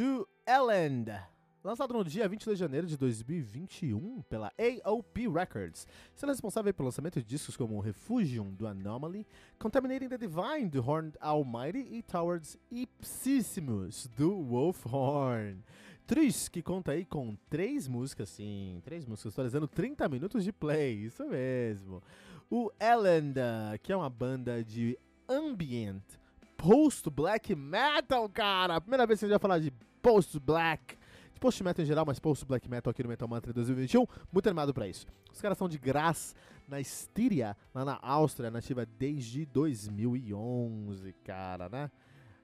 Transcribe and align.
do 0.00 0.26
Elend. 0.48 1.12
Lançado 1.62 1.92
no 1.92 2.02
dia 2.02 2.26
22 2.26 2.56
de 2.56 2.64
janeiro 2.64 2.86
de 2.86 2.96
2021 2.96 4.22
pela 4.22 4.50
AOP 4.82 5.28
Records, 5.28 5.86
sendo 6.14 6.30
responsável 6.30 6.72
pelo 6.72 6.86
lançamento 6.86 7.20
de 7.20 7.26
discos 7.26 7.54
como 7.54 7.78
Refugium 7.80 8.54
do 8.54 8.66
Anomaly, 8.66 9.26
Contaminating 9.58 10.08
the 10.08 10.16
Divine 10.16 10.70
do 10.70 10.80
Horned 10.82 11.18
Almighty 11.20 11.86
e 11.90 12.02
Towards 12.02 12.56
Ipsissimus 12.70 14.06
do 14.16 14.42
Wolfhorn. 14.42 15.62
Tris, 16.06 16.48
que 16.48 16.62
conta 16.62 16.92
aí 16.92 17.04
com 17.04 17.36
três 17.50 17.86
músicas, 17.86 18.30
sim, 18.30 18.80
três 18.82 19.04
músicas, 19.04 19.34
atualizando 19.34 19.68
30 19.68 20.08
minutos 20.08 20.42
de 20.42 20.50
play, 20.50 20.94
isso 20.94 21.28
mesmo. 21.28 22.02
O 22.50 22.72
Elend, 22.80 23.34
que 23.82 23.92
é 23.92 23.96
uma 23.96 24.08
banda 24.08 24.64
de 24.64 24.98
ambient 25.28 26.00
post-black 26.56 27.54
metal, 27.54 28.28
cara. 28.28 28.80
Primeira 28.80 29.06
vez 29.06 29.18
que 29.18 29.24
a 29.24 29.28
gente 29.28 29.38
vai 29.38 29.40
falar 29.40 29.58
de 29.58 29.72
post-black, 30.02 30.96
post-metal 31.40 31.82
em 31.82 31.86
geral, 31.86 32.04
mas 32.06 32.18
post-black 32.18 32.68
metal 32.68 32.90
aqui 32.90 33.02
no 33.02 33.08
Metal 33.08 33.28
Mantra 33.28 33.52
2021. 33.52 34.06
Muito 34.32 34.48
animado 34.48 34.74
pra 34.74 34.86
isso. 34.88 35.06
Os 35.32 35.40
caras 35.40 35.56
são 35.56 35.68
de 35.68 35.78
Graz, 35.78 36.34
na 36.68 36.80
Estíria, 36.80 37.56
lá 37.74 37.84
na 37.84 37.98
Áustria, 38.02 38.50
nativa 38.50 38.86
desde 38.86 39.46
2011, 39.46 41.12
cara, 41.24 41.68
né? 41.68 41.90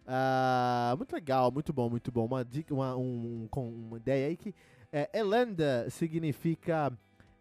Ah, 0.06 0.94
muito 0.96 1.12
legal, 1.12 1.50
muito 1.50 1.72
bom, 1.72 1.90
muito 1.90 2.12
bom. 2.12 2.26
Uma, 2.26 2.44
dica, 2.44 2.72
uma, 2.72 2.96
um, 2.96 3.48
um, 3.54 3.60
uma 3.60 3.96
ideia 3.96 4.28
aí 4.28 4.36
que 4.36 4.54
é, 4.92 5.10
Elanda 5.12 5.88
significa. 5.90 6.92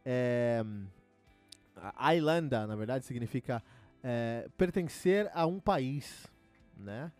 É, 0.04 0.64
Islanda, 2.16 2.66
na 2.66 2.76
verdade, 2.76 3.06
significa 3.06 3.62
é, 4.04 4.48
pertencer 4.58 5.30
a 5.34 5.46
um 5.46 5.60
país 5.60 6.28
né? 6.78 7.12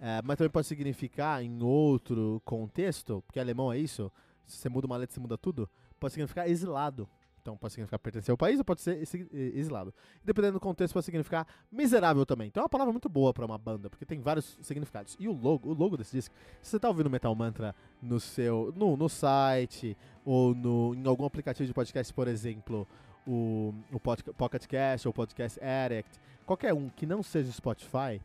É, 0.00 0.22
mas 0.24 0.38
também 0.38 0.50
pode 0.50 0.66
significar, 0.66 1.44
em 1.44 1.62
outro 1.62 2.40
contexto, 2.44 3.22
porque 3.26 3.38
alemão 3.38 3.70
é 3.70 3.78
isso, 3.78 4.10
se 4.46 4.56
você 4.56 4.68
muda 4.68 4.86
uma 4.86 4.96
letra, 4.96 5.14
você 5.14 5.20
muda 5.20 5.36
tudo, 5.36 5.68
pode 5.98 6.14
significar 6.14 6.48
exilado. 6.48 7.06
Então 7.42 7.56
pode 7.56 7.72
significar 7.72 7.98
pertencer 7.98 8.30
ao 8.30 8.36
país 8.36 8.58
ou 8.58 8.64
pode 8.64 8.80
ser 8.80 9.02
exilado. 9.32 9.94
Dependendo 10.24 10.54
do 10.54 10.60
contexto, 10.60 10.92
pode 10.92 11.06
significar 11.06 11.46
miserável 11.72 12.24
também. 12.26 12.48
Então 12.48 12.60
é 12.60 12.64
uma 12.64 12.68
palavra 12.68 12.92
muito 12.92 13.08
boa 13.08 13.32
para 13.32 13.44
uma 13.44 13.58
banda, 13.58 13.88
porque 13.88 14.04
tem 14.04 14.20
vários 14.20 14.58
significados. 14.62 15.16
E 15.18 15.26
o 15.26 15.32
logo, 15.32 15.70
o 15.70 15.74
logo 15.74 15.96
desse 15.96 16.16
disco, 16.16 16.34
se 16.62 16.70
você 16.70 16.78
tá 16.78 16.88
ouvindo 16.88 17.08
Metal 17.08 17.34
Mantra 17.34 17.74
no 18.00 18.20
seu, 18.20 18.72
no, 18.76 18.96
no 18.96 19.08
site 19.08 19.96
ou 20.24 20.54
no, 20.54 20.94
em 20.94 21.06
algum 21.06 21.24
aplicativo 21.24 21.66
de 21.66 21.72
podcast, 21.72 22.12
por 22.12 22.28
exemplo, 22.28 22.86
o, 23.26 23.74
o 23.92 24.00
Pocket 24.00 24.66
Cast 24.66 25.08
ou 25.08 25.14
Podcast 25.14 25.58
Addict, 25.62 26.20
qualquer 26.44 26.74
um 26.74 26.88
que 26.88 27.06
não 27.06 27.22
seja 27.22 27.50
Spotify, 27.52 28.20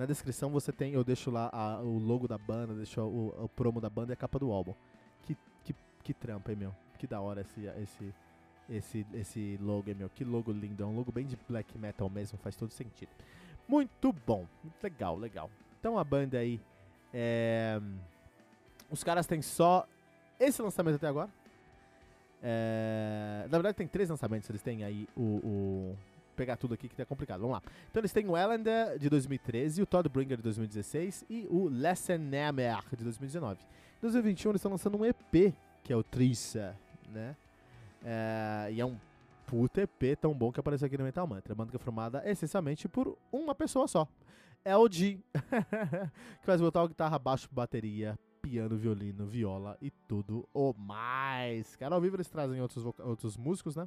na 0.00 0.06
descrição 0.06 0.48
você 0.48 0.72
tem, 0.72 0.94
eu 0.94 1.04
deixo 1.04 1.30
lá 1.30 1.50
a, 1.52 1.78
o 1.82 1.98
logo 1.98 2.26
da 2.26 2.38
banda, 2.38 2.72
deixo 2.72 3.02
o, 3.02 3.44
o, 3.44 3.48
promo 3.50 3.82
da 3.82 3.90
banda 3.90 4.12
e 4.12 4.14
a 4.14 4.16
capa 4.16 4.38
do 4.38 4.50
álbum. 4.50 4.72
Que, 5.26 5.36
que, 5.62 5.74
que 6.02 6.14
trampa, 6.14 6.50
hein, 6.50 6.56
meu? 6.56 6.74
Que 6.96 7.06
da 7.06 7.20
hora 7.20 7.42
esse, 7.42 7.66
esse, 7.66 8.14
esse, 8.70 9.06
esse 9.12 9.58
logo, 9.60 9.90
hein, 9.90 9.96
meu? 9.96 10.08
Que 10.08 10.24
logo 10.24 10.52
lindo. 10.52 10.82
É 10.82 10.86
um 10.86 10.96
logo 10.96 11.12
bem 11.12 11.26
de 11.26 11.38
black 11.46 11.76
metal 11.76 12.08
mesmo, 12.08 12.38
faz 12.38 12.56
todo 12.56 12.70
sentido. 12.70 13.10
Muito 13.68 14.10
bom, 14.26 14.46
legal, 14.82 15.18
legal. 15.18 15.50
Então 15.78 15.98
a 15.98 16.02
banda 16.02 16.38
aí, 16.38 16.58
é... 17.12 17.78
os 18.90 19.04
caras 19.04 19.26
têm 19.26 19.42
só 19.42 19.86
esse 20.38 20.62
lançamento 20.62 20.94
até 20.94 21.08
agora. 21.08 21.28
É... 22.42 23.42
Na 23.50 23.58
verdade 23.58 23.76
tem 23.76 23.86
três 23.86 24.08
lançamentos, 24.08 24.48
eles 24.48 24.62
têm 24.62 24.82
aí 24.82 25.06
o, 25.14 25.20
o 25.20 25.98
pegar 26.40 26.56
tudo 26.56 26.72
aqui 26.72 26.88
que 26.88 26.96
tá 26.96 27.04
complicado. 27.04 27.40
Vamos 27.40 27.56
lá. 27.56 27.62
Então 27.90 28.00
eles 28.00 28.12
têm 28.12 28.26
o 28.26 28.34
Ellender 28.34 28.98
de 28.98 29.10
2013, 29.10 29.82
o 29.82 29.86
Todd 29.86 30.08
Bringer 30.08 30.38
de 30.38 30.42
2016 30.42 31.26
e 31.28 31.46
o 31.50 31.68
Lessenamer 31.68 32.82
de 32.96 33.04
2019. 33.04 33.60
Em 33.60 34.00
2021 34.00 34.50
eles 34.50 34.60
estão 34.60 34.70
lançando 34.70 34.96
um 34.96 35.04
EP, 35.04 35.54
que 35.84 35.92
é 35.92 35.96
o 35.96 36.02
Trissa, 36.02 36.74
né? 37.10 37.36
É, 38.02 38.70
e 38.72 38.80
é 38.80 38.86
um 38.86 38.96
puta 39.46 39.82
EP 39.82 40.18
tão 40.18 40.32
bom 40.32 40.50
que 40.50 40.58
apareceu 40.58 40.86
aqui 40.86 40.96
no 40.96 41.04
Metal 41.04 41.26
Mantra. 41.26 41.54
Banda 41.54 41.70
que 41.70 41.76
é 41.76 41.78
formada 41.78 42.22
essencialmente 42.24 42.88
por 42.88 43.18
uma 43.30 43.54
pessoa 43.54 43.86
só. 43.86 44.08
LG, 44.64 45.20
que 46.40 46.46
faz 46.46 46.58
botar 46.62 46.86
guitarra, 46.86 47.18
baixo, 47.18 47.50
bateria, 47.52 48.18
piano, 48.40 48.78
violino, 48.78 49.26
viola 49.26 49.76
e 49.82 49.90
tudo 49.90 50.48
o 50.54 50.72
mais. 50.72 51.76
Cara, 51.76 51.94
ao 51.94 52.00
vivo 52.00 52.16
eles 52.16 52.28
trazem 52.28 52.62
outros, 52.62 52.86
outros 52.98 53.36
músicos, 53.36 53.76
né? 53.76 53.86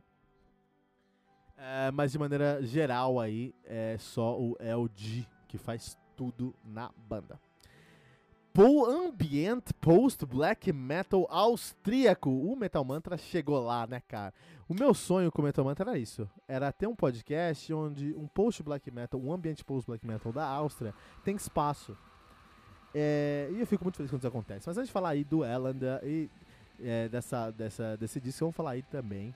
É, 1.65 1.91
mas 1.91 2.11
de 2.11 2.19
maneira 2.19 2.61
geral 2.61 3.21
aí, 3.21 3.55
é 3.63 3.95
só 3.97 4.37
o 4.37 4.57
LG 4.59 5.25
que 5.47 5.57
faz 5.57 5.97
tudo 6.13 6.53
na 6.61 6.91
banda. 7.07 7.39
Pool 8.51 8.85
Ambient 8.85 9.71
Post 9.79 10.25
Black 10.25 10.73
Metal 10.73 11.25
austríaco. 11.29 12.29
O 12.29 12.53
Metal 12.57 12.83
Mantra 12.83 13.17
chegou 13.17 13.63
lá, 13.63 13.87
né, 13.87 14.01
cara? 14.09 14.33
O 14.67 14.73
meu 14.73 14.93
sonho 14.93 15.31
com 15.31 15.41
o 15.41 15.45
Metal 15.45 15.63
Mantra 15.63 15.91
era 15.91 15.97
isso. 15.97 16.29
Era 16.49 16.69
ter 16.69 16.85
um 16.85 16.95
podcast 16.95 17.73
onde 17.73 18.13
um 18.13 18.27
post 18.27 18.61
black 18.61 18.91
metal, 18.91 19.17
um 19.21 19.31
ambient 19.31 19.63
post 19.63 19.87
black 19.87 20.05
metal 20.05 20.33
da 20.33 20.45
Áustria 20.45 20.93
tem 21.23 21.33
espaço. 21.33 21.97
É, 22.93 23.49
e 23.53 23.61
eu 23.61 23.65
fico 23.65 23.85
muito 23.85 23.95
feliz 23.95 24.11
quando 24.11 24.19
isso 24.19 24.27
acontece. 24.27 24.67
Mas 24.67 24.77
antes 24.77 24.89
de 24.89 24.93
falar 24.93 25.09
aí 25.09 25.23
do 25.23 25.45
Ellender 25.45 26.01
e 26.03 26.29
é, 26.81 27.07
dessa, 27.07 27.51
dessa, 27.51 27.95
desse 27.95 28.19
disco, 28.19 28.41
vamos 28.41 28.55
falar 28.55 28.71
aí 28.71 28.83
também 28.83 29.33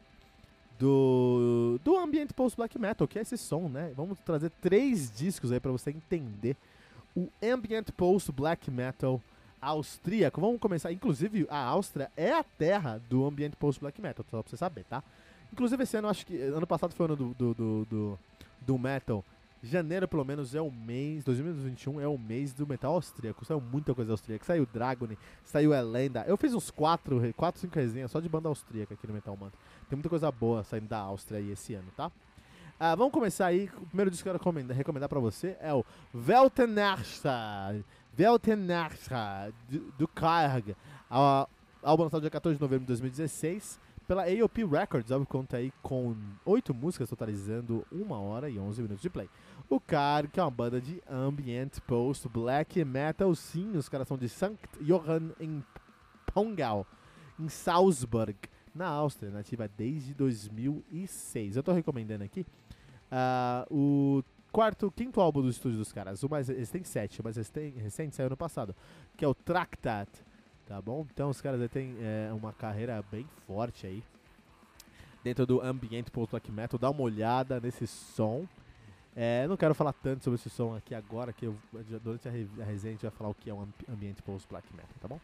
do, 0.80 1.80
do 1.84 1.98
ambiente 1.98 2.34
post-black 2.34 2.78
metal, 2.80 3.08
que 3.08 3.18
é 3.18 3.22
esse 3.22 3.38
som, 3.38 3.68
né? 3.68 3.92
Vamos 3.96 4.20
trazer 4.20 4.52
três 4.62 5.12
discos 5.12 5.52
aí 5.52 5.60
para 5.60 5.72
você 5.72 5.90
entender 5.90 6.56
o 7.16 7.30
ambient 7.42 7.92
post-black 7.92 8.70
metal 8.70 9.22
austríaco. 9.60 10.40
Vamos 10.40 10.60
começar, 10.60 10.92
inclusive 10.92 11.48
a 11.50 11.58
Áustria 11.58 12.12
é 12.16 12.32
a 12.32 12.44
terra 12.44 13.02
do 13.10 13.26
ambiente 13.26 13.56
post-black 13.56 14.00
metal, 14.02 14.26
só 14.30 14.42
pra 14.42 14.50
você 14.50 14.58
saber, 14.58 14.84
tá? 14.84 15.04
Inclusive 15.52 15.82
esse 15.84 15.98
ano, 15.98 16.10
acho 16.10 16.26
que 16.26 16.40
ano 16.40 16.68
passado 16.68 16.94
foi 16.94 17.06
o 17.06 17.14
ano 17.14 17.16
do, 17.16 17.34
do, 17.34 17.54
do, 17.54 17.86
do, 17.86 18.20
do 18.62 18.78
metal 18.78 19.24
Janeiro, 19.62 20.08
pelo 20.08 20.24
menos, 20.24 20.54
é 20.54 20.62
o 20.62 20.72
mês, 20.72 21.24
2021 21.24 22.00
é 22.00 22.08
o 22.08 22.18
mês 22.18 22.54
do 22.54 22.68
metal 22.68 22.94
austríaco. 22.94 23.44
Saiu 23.44 23.60
muita 23.60 23.94
coisa 23.94 24.12
austríaca. 24.12 24.46
Saiu 24.46 24.68
Dragon, 24.72 25.08
saiu 25.44 25.74
Elenda. 25.74 26.24
Eu 26.28 26.38
fiz 26.38 26.54
uns 26.54 26.70
4, 26.70 27.34
4 27.36 27.62
5 27.62 27.76
resenhas 27.76 28.12
só 28.12 28.20
de 28.20 28.30
banda 28.30 28.48
austríaca 28.48 28.94
aqui 28.94 29.08
no 29.08 29.14
Metal 29.14 29.36
Mantra. 29.36 29.60
Tem 29.90 29.98
muita 29.98 30.10
coisa 30.10 30.32
boa 30.32 30.64
saindo 30.64 30.88
da 30.88 31.00
Áustria 31.00 31.40
aí 31.40 31.52
esse 31.52 31.74
ano, 31.74 31.88
tá? 31.96 32.12
Ah, 32.80 32.94
vamos 32.94 33.12
começar 33.12 33.48
aí. 33.48 33.70
O 33.82 33.88
primeiro 33.88 34.12
disco 34.12 34.24
que 34.24 34.30
eu 34.30 34.40
quero 34.40 34.74
recomendar, 34.74 35.10
pra 35.10 35.20
você 35.20 35.58
é 35.60 35.74
o 35.74 35.84
Weltenersta. 36.14 37.84
Weltenersta, 38.18 39.52
do, 39.68 39.80
do 39.98 40.08
Karg. 40.08 40.76
Álbum 41.10 42.04
lançado 42.04 42.22
dia 42.22 42.30
14 42.30 42.58
de 42.58 42.62
novembro 42.62 42.84
de 42.84 42.88
2016 42.90 43.80
pela 44.08 44.24
AOP 44.24 44.64
Records, 44.64 45.12
álbum 45.12 45.26
conta 45.26 45.58
aí 45.58 45.72
com 45.82 46.16
8 46.46 46.74
músicas, 46.74 47.10
totalizando 47.10 47.86
1 47.92 48.10
hora 48.12 48.50
e 48.50 48.58
11 48.58 48.82
minutos 48.82 49.02
de 49.02 49.10
play. 49.10 49.30
O 49.70 49.82
Car, 49.82 50.30
que 50.30 50.40
é 50.40 50.44
uma 50.44 50.50
banda 50.50 50.80
de 50.80 51.04
ambient 51.10 51.80
post 51.82 52.28
black 52.30 52.84
metal, 52.86 53.36
sim, 53.36 53.76
os 53.76 53.90
caras 53.90 54.08
são 54.08 54.18
de 54.18 54.30
St. 54.30 54.58
Johann 54.80 55.32
em 55.42 55.62
Pongau, 56.34 56.88
em 57.38 57.50
Salzburg, 57.50 58.38
na 58.74 58.88
Áustria, 58.88 59.30
nativa 59.30 59.68
desde 59.68 60.14
2006. 60.14 61.58
Eu 61.58 61.64
tô 61.64 61.74
recomendando 61.74 62.24
aqui 62.24 62.46
uh, 63.12 63.76
o 63.76 64.24
quarto, 64.54 64.90
quinto 64.90 65.20
álbum 65.20 65.42
do 65.42 65.50
estúdio 65.50 65.80
dos 65.80 65.92
caras. 65.92 66.24
O 66.24 66.30
mais, 66.30 66.48
eles 66.50 66.70
têm 66.70 66.84
sete, 66.84 67.22
eles 67.26 67.50
têm 67.50 67.72
recente, 67.72 68.16
saiu 68.16 68.28
ano 68.28 68.38
passado, 68.38 68.74
que 69.18 69.26
é 69.26 69.28
o 69.28 69.34
Tractat 69.34 70.08
Tá 70.68 70.82
bom? 70.82 71.06
Então 71.14 71.30
os 71.30 71.40
caras 71.40 71.72
têm 71.72 71.96
é, 72.00 72.30
uma 72.34 72.52
carreira 72.52 73.04
bem 73.10 73.26
forte 73.46 73.88
aí. 73.88 74.04
Dentro 75.24 75.46
do 75.46 75.62
ambiente 75.62 76.12
post-black 76.12 76.52
metal. 76.52 76.78
Dá 76.78 76.90
uma 76.90 77.02
olhada 77.02 77.60
nesse 77.60 77.88
som. 77.88 78.46
É, 79.16 79.48
não 79.48 79.58
quero 79.58 79.74
falar 79.74 79.94
tanto 79.94 80.24
sobre 80.24 80.36
esse 80.36 80.50
som 80.50 80.76
aqui 80.76 80.94
agora, 80.94 81.34
que 81.34 81.46
eu, 81.46 81.58
durante 82.04 82.28
a, 82.28 82.32
a 82.32 82.66
resenha 82.66 82.92
a 82.92 82.96
gente 82.96 83.02
vai 83.02 83.12
falar 83.12 83.30
o 83.30 83.34
que 83.34 83.50
é 83.50 83.54
um 83.54 83.68
ambiente 83.90 84.22
post-black 84.22 84.68
metal, 84.76 84.94
tá 85.02 85.08
bom? 85.08 85.20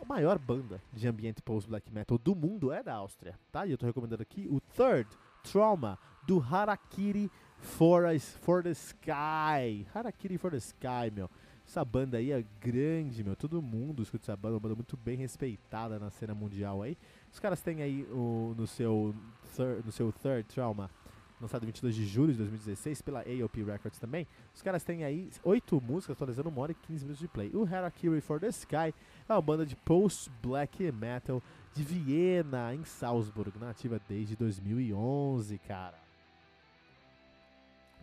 A 0.00 0.04
maior 0.06 0.38
banda 0.38 0.80
de 0.92 1.06
ambiente 1.06 1.42
post-black 1.42 1.92
metal 1.92 2.16
do 2.16 2.34
mundo 2.34 2.72
é 2.72 2.82
da 2.82 2.94
Áustria, 2.94 3.38
tá? 3.52 3.66
E 3.66 3.72
eu 3.72 3.76
tô 3.76 3.84
recomendando 3.84 4.22
aqui 4.22 4.48
o 4.48 4.60
Third 4.60 5.10
Trauma 5.42 5.98
do 6.26 6.40
Harakiri 6.40 7.30
for, 7.58 8.06
a, 8.06 8.18
for 8.18 8.62
the 8.62 8.70
Sky. 8.70 9.86
Harakiri 9.92 10.38
for 10.38 10.50
the 10.50 10.56
Sky, 10.56 11.10
meu. 11.12 11.28
Essa 11.68 11.84
banda 11.84 12.16
aí 12.16 12.32
é 12.32 12.42
grande, 12.62 13.22
meu. 13.22 13.36
Todo 13.36 13.60
mundo 13.60 14.02
escuta 14.02 14.24
essa 14.24 14.34
banda, 14.34 14.54
uma 14.54 14.60
banda 14.60 14.74
muito 14.74 14.96
bem 14.96 15.18
respeitada 15.18 15.98
na 15.98 16.08
cena 16.08 16.34
mundial 16.34 16.80
aí. 16.80 16.96
Os 17.30 17.38
caras 17.38 17.60
têm 17.60 17.82
aí 17.82 18.04
o, 18.04 18.54
no, 18.56 18.66
seu 18.66 19.14
third, 19.54 19.84
no 19.84 19.92
seu 19.92 20.10
Third 20.10 20.44
Trauma, 20.44 20.90
lançado 21.38 21.64
em 21.64 21.66
22 21.66 21.94
de 21.94 22.06
julho 22.06 22.32
de 22.32 22.38
2016 22.38 23.02
pela 23.02 23.20
AOP 23.20 23.62
Records 23.64 24.00
também. 24.00 24.26
Os 24.54 24.62
caras 24.62 24.82
têm 24.82 25.04
aí 25.04 25.28
oito 25.44 25.78
músicas, 25.78 26.16
atualizando 26.16 26.48
uma 26.48 26.62
hora 26.62 26.72
e 26.72 26.74
15 26.74 27.04
minutos 27.04 27.20
de 27.20 27.28
play. 27.28 27.50
O 27.52 27.66
Harakiri 27.66 28.22
for 28.22 28.40
the 28.40 28.48
Sky 28.48 28.94
é 29.28 29.32
uma 29.34 29.42
banda 29.42 29.66
de 29.66 29.76
post-black 29.76 30.90
metal 30.90 31.42
de 31.74 31.82
Viena, 31.82 32.74
em 32.74 32.82
Salzburg, 32.82 33.58
nativa 33.58 34.00
desde 34.08 34.34
2011, 34.36 35.58
cara. 35.58 35.98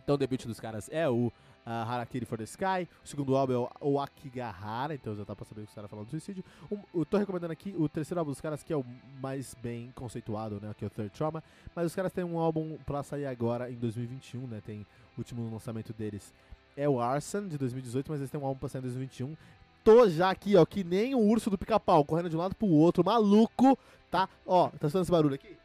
Então 0.04 0.14
o 0.14 0.18
debut 0.18 0.46
dos 0.46 0.60
caras 0.60 0.88
é 0.92 1.08
o 1.08 1.32
uh, 1.66 1.90
Harakiri 1.90 2.24
for 2.24 2.38
the 2.38 2.44
Sky. 2.44 2.88
O 3.04 3.08
segundo 3.08 3.36
álbum 3.36 3.64
é 3.64 3.68
o 3.80 4.00
Akigahara, 4.00 4.94
então 4.94 5.14
já 5.16 5.24
dá 5.24 5.34
pra 5.34 5.44
saber 5.44 5.62
o 5.62 5.64
que 5.64 5.70
os 5.70 5.74
caras 5.74 5.90
falando 5.90 6.06
do 6.06 6.10
suicídio. 6.10 6.44
Um, 6.70 6.78
eu 6.94 7.04
tô 7.04 7.18
recomendando 7.18 7.52
aqui 7.52 7.74
o 7.76 7.88
terceiro 7.88 8.20
álbum 8.20 8.30
dos 8.30 8.40
caras, 8.40 8.62
que 8.62 8.72
é 8.72 8.76
o 8.76 8.84
mais 9.20 9.54
bem 9.60 9.92
conceituado, 9.94 10.60
né? 10.60 10.72
Que 10.78 10.84
é 10.84 10.86
o 10.86 10.90
Third 10.90 11.10
Trauma. 11.10 11.42
Mas 11.74 11.86
os 11.86 11.94
caras 11.94 12.12
têm 12.12 12.24
um 12.24 12.38
álbum 12.38 12.78
pra 12.86 13.02
sair 13.02 13.26
agora 13.26 13.70
em 13.70 13.74
2021, 13.74 14.46
né? 14.46 14.62
Tem 14.64 14.80
o 15.16 15.18
último 15.18 15.50
lançamento 15.50 15.92
deles. 15.92 16.32
É 16.76 16.88
o 16.88 17.00
Arson, 17.00 17.48
de 17.48 17.58
2018, 17.58 18.10
mas 18.10 18.20
eles 18.20 18.30
têm 18.30 18.40
um 18.40 18.46
álbum 18.46 18.60
pra 18.60 18.68
sair 18.68 18.80
em 18.80 18.82
2021. 18.82 19.36
Tô 19.82 20.08
já 20.08 20.30
aqui, 20.30 20.56
ó, 20.56 20.66
que 20.66 20.82
nem 20.82 21.14
o 21.14 21.20
urso 21.20 21.48
do 21.48 21.56
pica-pau, 21.56 22.04
correndo 22.04 22.28
de 22.28 22.36
um 22.36 22.40
lado 22.40 22.54
pro 22.54 22.66
outro, 22.66 23.04
maluco, 23.04 23.78
tá? 24.10 24.28
Ó, 24.44 24.68
tá 24.68 24.90
sendo 24.90 25.02
esse 25.02 25.10
barulho 25.10 25.36
aqui? 25.36 25.56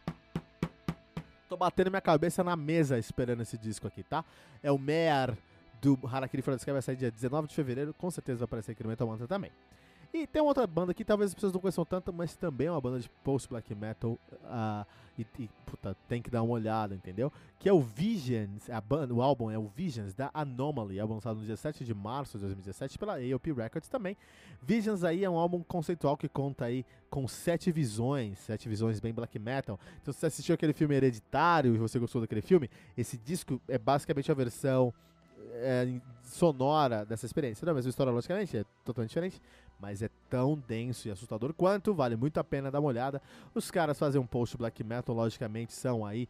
Tô 1.50 1.57
batendo 1.57 1.89
minha 1.89 2.01
cabeça 2.01 2.44
na 2.44 2.56
mesa 2.56 2.97
esperando 2.97 3.42
esse 3.42 3.57
disco 3.57 3.88
aqui, 3.88 4.04
tá? 4.04 4.24
É 4.63 4.71
o 4.71 4.77
Mer 4.77 5.36
do 5.81 6.00
Harakiri 6.06 6.42
For 6.42 6.54
the 6.54 6.57
Sky 6.57 6.72
vai 6.72 6.81
sair 6.81 6.95
dia 6.95 7.12
19 7.12 7.48
de 7.48 7.56
fevereiro, 7.56 7.94
com 7.94 8.12
certeza 8.12 8.39
vai 8.39 8.45
aparecer 8.45 8.72
aqui 8.74 8.83
no 8.83 8.89
Metal 8.89 9.07
Mantra 9.07 9.28
também. 9.28 9.51
E 10.13 10.28
tem 10.28 10.42
uma 10.42 10.50
outra 10.50 10.68
banda 10.68 10.94
que 10.94 11.06
talvez 11.06 11.31
as 11.31 11.33
pessoas 11.33 11.54
não 11.54 11.62
conheçam 11.62 11.86
tanto, 11.86 12.12
mas 12.12 12.36
também 12.36 12.68
é 12.68 12.72
uma 12.72 12.81
banda 12.81 13.00
de 13.00 13.10
post-black 13.24 13.74
metal. 13.74 14.19
Uh, 14.44 14.86
e, 15.18 15.25
e, 15.39 15.50
puta, 15.66 15.95
tem 16.10 16.22
que 16.22 16.30
dar 16.30 16.44
uma 16.44 16.54
olhada, 16.54 16.94
entendeu? 16.94 17.31
Que 17.57 17.69
é 17.69 17.74
o 17.74 17.80
Visions, 17.80 18.69
a 18.69 18.81
banda, 18.81 19.13
o 19.13 19.22
álbum 19.22 19.50
é 19.50 19.57
o 19.57 19.69
Visions 19.74 20.13
da 20.13 20.30
Anomaly, 20.33 21.00
álbum 21.00 21.13
lançado 21.13 21.39
no 21.39 21.45
dia 21.45 21.56
7 21.56 21.86
de 21.86 21.94
março 21.94 22.38
de 22.38 22.44
2017 22.44 23.00
pela 23.00 23.13
AOP 23.13 23.54
Records 23.54 23.88
também. 23.88 24.18
Visions 24.62 25.06
aí 25.06 25.24
é 25.24 25.30
um 25.30 25.38
álbum 25.38 25.63
conceitual 25.63 26.18
que 26.18 26.28
conta 26.28 26.66
aí 26.66 26.86
com 27.10 27.25
sete 27.25 27.72
visões, 27.72 28.38
sete 28.39 28.68
visões 28.68 29.00
bem 29.00 29.13
black 29.13 29.39
metal. 29.39 29.80
Então 30.01 30.13
se 30.13 30.19
você 30.19 30.25
assistiu 30.25 30.56
aquele 30.56 30.74
filme 30.74 30.94
Hereditário 30.94 31.74
e 31.74 31.78
você 31.78 31.98
gostou 31.98 32.19
daquele 32.19 32.42
filme, 32.42 32.69
esse 32.98 33.18
disco 33.18 33.62
é 33.66 33.78
basicamente 33.78 34.30
a 34.30 34.36
versão 34.36 34.94
é, 35.53 36.01
sonora 36.24 37.06
dessa 37.06 37.25
experiência. 37.25 37.65
Não 37.65 37.71
é 37.71 37.74
a 37.74 37.75
mesma 37.75 37.89
história, 37.89 38.12
logicamente, 38.12 38.57
é 38.57 38.65
totalmente 38.86 39.09
diferente, 39.09 39.42
mas 39.80 40.01
é 40.01 40.09
tão 40.30 40.57
denso 40.68 41.07
e 41.07 41.12
assustador 41.12 41.53
quanto, 41.53 41.94
vale 41.94 42.15
muito 42.15 42.39
a 42.39 42.44
pena 42.44 42.71
dar 42.71 42.80
uma 42.80 42.89
olhada. 42.89 43.21
Os 43.53 43.69
caras 43.69 43.98
fazem 43.98 44.19
um 44.19 44.25
post 44.25 44.57
black 44.57 44.83
metal, 44.83 45.15
logicamente, 45.15 45.74
são 45.74 46.06
aí 46.06 46.27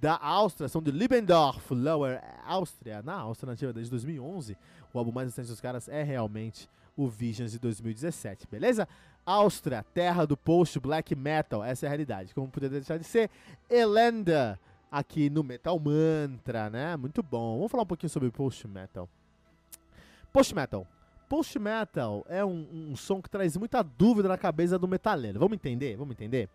da 0.00 0.18
Áustria, 0.20 0.68
são 0.68 0.82
de 0.82 0.90
Liebendorf, 0.90 1.72
Lower 1.72 2.20
Áustria, 2.44 3.02
na 3.02 3.14
Áustria 3.14 3.52
nativa 3.52 3.72
desde 3.72 3.90
2011. 3.90 4.56
O 4.92 4.98
álbum 4.98 5.12
mais 5.12 5.28
recente 5.28 5.48
dos 5.48 5.60
caras 5.60 5.88
é 5.88 6.02
realmente 6.02 6.68
o 6.96 7.08
Visions 7.08 7.52
de 7.52 7.58
2017, 7.58 8.46
beleza? 8.50 8.88
Áustria, 9.24 9.84
terra 9.94 10.26
do 10.26 10.36
post 10.36 10.78
black 10.78 11.14
metal, 11.14 11.64
essa 11.64 11.86
é 11.86 11.88
a 11.88 11.90
realidade. 11.90 12.34
Como 12.34 12.48
poderia 12.48 12.78
deixar 12.78 12.98
de 12.98 13.04
ser, 13.04 13.30
Elenda 13.70 14.58
aqui 14.94 15.28
no 15.28 15.42
Metal 15.42 15.76
Mantra, 15.78 16.70
né? 16.70 16.96
Muito 16.96 17.20
bom. 17.20 17.56
Vamos 17.56 17.72
falar 17.72 17.82
um 17.82 17.86
pouquinho 17.86 18.10
sobre 18.10 18.30
Post 18.30 18.68
Metal. 18.68 19.08
Post 20.32 20.54
Metal. 20.54 20.86
Post 21.28 21.58
Metal 21.58 22.24
é 22.28 22.44
um, 22.44 22.90
um 22.90 22.96
som 22.96 23.20
que 23.20 23.28
traz 23.28 23.56
muita 23.56 23.82
dúvida 23.82 24.28
na 24.28 24.38
cabeça 24.38 24.78
do 24.78 24.86
metaleiro. 24.86 25.40
Vamos 25.40 25.56
entender? 25.56 25.96
Vamos 25.96 26.12
entender? 26.12 26.48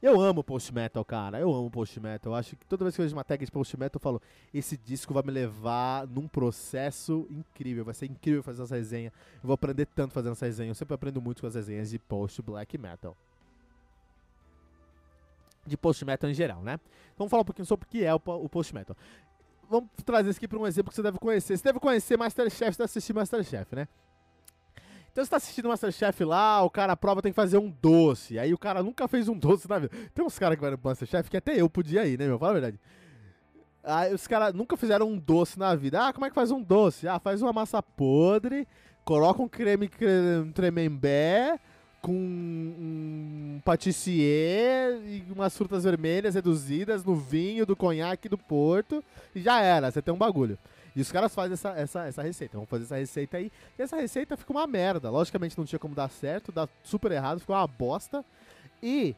Eu 0.00 0.18
amo 0.18 0.42
post 0.42 0.72
metal, 0.72 1.04
cara. 1.04 1.38
Eu 1.38 1.52
amo 1.52 1.70
post 1.70 2.00
metal. 2.00 2.34
Acho 2.34 2.56
que 2.56 2.64
toda 2.64 2.84
vez 2.84 2.94
que 2.94 3.02
eu 3.02 3.04
vejo 3.04 3.14
uma 3.14 3.24
tag 3.24 3.44
de 3.44 3.50
post 3.52 3.76
metal, 3.76 3.98
eu 3.98 4.00
falo: 4.00 4.22
esse 4.54 4.76
disco 4.76 5.12
vai 5.12 5.22
me 5.22 5.30
levar 5.30 6.06
num 6.06 6.26
processo 6.26 7.26
incrível. 7.28 7.84
Vai 7.84 7.92
ser 7.92 8.06
incrível 8.06 8.42
fazer 8.42 8.62
essa 8.62 8.76
resenha. 8.76 9.12
Eu 9.42 9.48
vou 9.48 9.52
aprender 9.52 9.84
tanto 9.84 10.14
fazendo 10.14 10.32
essa 10.32 10.46
resenha. 10.46 10.70
Eu 10.70 10.74
sempre 10.74 10.94
aprendo 10.94 11.20
muito 11.20 11.42
com 11.42 11.46
as 11.48 11.54
resenhas 11.54 11.90
de 11.90 11.98
post 11.98 12.40
black 12.40 12.78
metal 12.78 13.14
de 15.66 15.76
post-metal 15.76 16.28
em 16.30 16.34
geral, 16.34 16.62
né? 16.62 16.78
Vamos 17.16 17.30
falar 17.30 17.42
um 17.42 17.44
pouquinho 17.44 17.66
sobre 17.66 17.86
o 17.86 17.88
que 17.88 18.04
é 18.04 18.14
o, 18.14 18.20
o 18.24 18.48
post-metal. 18.48 18.96
Vamos 19.68 19.88
trazer 20.04 20.30
isso 20.30 20.38
aqui 20.38 20.48
para 20.48 20.58
um 20.58 20.66
exemplo 20.66 20.90
que 20.90 20.96
você 20.96 21.02
deve 21.02 21.18
conhecer. 21.18 21.56
Você 21.56 21.64
deve 21.64 21.78
conhecer 21.78 22.16
Masterchef, 22.16 22.72
você 22.72 22.78
deve 22.78 22.84
assistir 22.84 23.12
Masterchef, 23.12 23.76
né? 23.76 23.86
Então 25.12 25.24
você 25.24 25.30
tá 25.30 25.36
assistindo 25.36 25.68
Masterchef 25.68 26.24
lá, 26.24 26.62
o 26.62 26.70
cara 26.70 26.96
prova 26.96 27.20
tem 27.20 27.32
que 27.32 27.36
fazer 27.36 27.58
um 27.58 27.70
doce. 27.70 28.38
Aí 28.38 28.54
o 28.54 28.58
cara 28.58 28.82
nunca 28.82 29.06
fez 29.08 29.28
um 29.28 29.36
doce 29.38 29.68
na 29.68 29.78
vida. 29.78 29.94
Tem 30.14 30.24
uns 30.24 30.38
caras 30.38 30.56
que 30.56 30.62
vai 30.62 30.70
no 30.70 30.78
Masterchef 30.82 31.30
que 31.30 31.36
até 31.36 31.60
eu 31.60 31.68
podia 31.68 32.06
ir, 32.06 32.18
né, 32.18 32.26
meu? 32.26 32.38
Fala 32.38 32.50
a 32.50 32.54
verdade. 32.54 32.80
Aí 33.82 34.14
os 34.14 34.26
caras 34.26 34.54
nunca 34.54 34.76
fizeram 34.76 35.08
um 35.08 35.18
doce 35.18 35.58
na 35.58 35.74
vida. 35.74 36.06
Ah, 36.06 36.12
como 36.12 36.26
é 36.26 36.28
que 36.28 36.34
faz 36.34 36.50
um 36.50 36.62
doce? 36.62 37.08
Ah, 37.08 37.18
faz 37.18 37.40
uma 37.40 37.52
massa 37.52 37.82
podre, 37.82 38.68
coloca 39.04 39.42
um 39.42 39.48
creme, 39.48 39.88
creme 39.88 40.52
tremembé, 40.52 41.58
com 42.00 42.12
um 42.12 43.60
patissier 43.64 45.00
e 45.04 45.24
umas 45.30 45.56
frutas 45.56 45.84
vermelhas 45.84 46.34
reduzidas 46.34 47.04
no 47.04 47.14
vinho 47.14 47.66
do 47.66 47.76
conhaque 47.76 48.28
do 48.28 48.38
Porto 48.38 49.04
e 49.34 49.40
já 49.40 49.60
era, 49.60 49.90
você 49.90 50.00
tem 50.00 50.12
um 50.12 50.18
bagulho. 50.18 50.58
E 50.94 51.00
os 51.00 51.12
caras 51.12 51.34
fazem 51.34 51.52
essa, 51.54 51.70
essa, 51.70 52.06
essa 52.06 52.22
receita, 52.22 52.56
vamos 52.56 52.68
fazer 52.68 52.84
essa 52.84 52.96
receita 52.96 53.36
aí. 53.36 53.52
E 53.78 53.82
essa 53.82 53.96
receita 53.96 54.36
fica 54.36 54.52
uma 54.52 54.66
merda. 54.66 55.08
Logicamente 55.08 55.56
não 55.56 55.64
tinha 55.64 55.78
como 55.78 55.94
dar 55.94 56.10
certo, 56.10 56.50
dá 56.50 56.68
super 56.82 57.12
errado, 57.12 57.40
ficou 57.40 57.54
uma 57.54 57.66
bosta. 57.66 58.24
E 58.82 59.14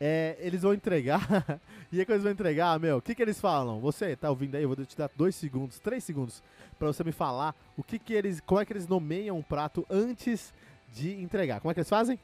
é, 0.00 0.36
eles 0.40 0.62
vão 0.62 0.72
entregar. 0.72 1.26
e 1.92 1.98
aí 1.98 2.06
quando 2.06 2.14
eles 2.14 2.22
vão 2.22 2.32
entregar, 2.32 2.80
meu, 2.80 2.96
o 2.96 3.02
que, 3.02 3.14
que 3.14 3.22
eles 3.22 3.38
falam? 3.38 3.78
Você 3.80 4.16
tá 4.16 4.30
ouvindo 4.30 4.54
aí? 4.54 4.62
Eu 4.62 4.70
vou 4.70 4.86
te 4.86 4.96
dar 4.96 5.10
dois 5.14 5.34
segundos, 5.36 5.78
três 5.78 6.02
segundos, 6.02 6.42
para 6.78 6.88
você 6.88 7.04
me 7.04 7.12
falar 7.12 7.54
o 7.76 7.82
que, 7.82 7.98
que 7.98 8.14
eles. 8.14 8.40
Como 8.40 8.60
é 8.60 8.64
que 8.64 8.72
eles 8.72 8.88
nomeiam 8.88 9.36
um 9.36 9.42
prato 9.42 9.86
antes 9.90 10.52
de 10.92 11.20
entregar. 11.20 11.60
Como 11.60 11.70
é 11.70 11.74
que 11.74 11.80
eles 11.80 11.88
fazem? 11.88 12.18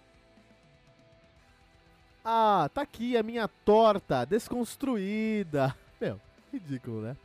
Ah, 2.25 2.69
tá 2.75 2.83
aqui 2.83 3.17
a 3.17 3.23
minha 3.23 3.49
torta 3.49 4.25
desconstruída. 4.25 5.75
Meu, 6.01 6.21
ridículo, 6.53 7.03
né? 7.03 7.17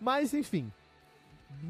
Mas 0.00 0.34
enfim, 0.34 0.72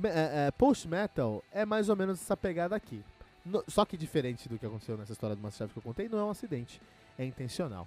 é, 0.04 0.46
é, 0.46 0.50
post 0.50 0.88
metal 0.88 1.44
é 1.52 1.64
mais 1.64 1.88
ou 1.88 1.96
menos 1.96 2.20
essa 2.20 2.36
pegada 2.36 2.74
aqui. 2.74 3.04
No, 3.44 3.62
só 3.68 3.84
que 3.84 3.96
diferente 3.96 4.48
do 4.48 4.58
que 4.58 4.64
aconteceu 4.64 4.96
nessa 4.96 5.12
história 5.12 5.36
do 5.36 5.42
Masterchef 5.42 5.72
que 5.72 5.78
eu 5.78 5.82
contei, 5.82 6.08
não 6.08 6.18
é 6.18 6.24
um 6.24 6.30
acidente, 6.30 6.80
é 7.18 7.24
intencional. 7.24 7.86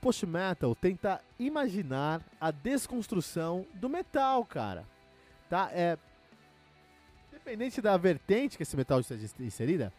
Post 0.00 0.26
metal 0.26 0.74
tenta 0.74 1.20
imaginar 1.38 2.20
a 2.40 2.50
desconstrução 2.50 3.66
do 3.74 3.88
metal, 3.88 4.44
cara. 4.44 4.84
Tá? 5.48 5.70
É 5.72 5.98
independente 7.42 7.80
da 7.82 7.96
vertente 7.96 8.56
que 8.56 8.62
esse 8.62 8.76
metal 8.76 9.00
esteja 9.00 9.26
inserida, 9.40 9.92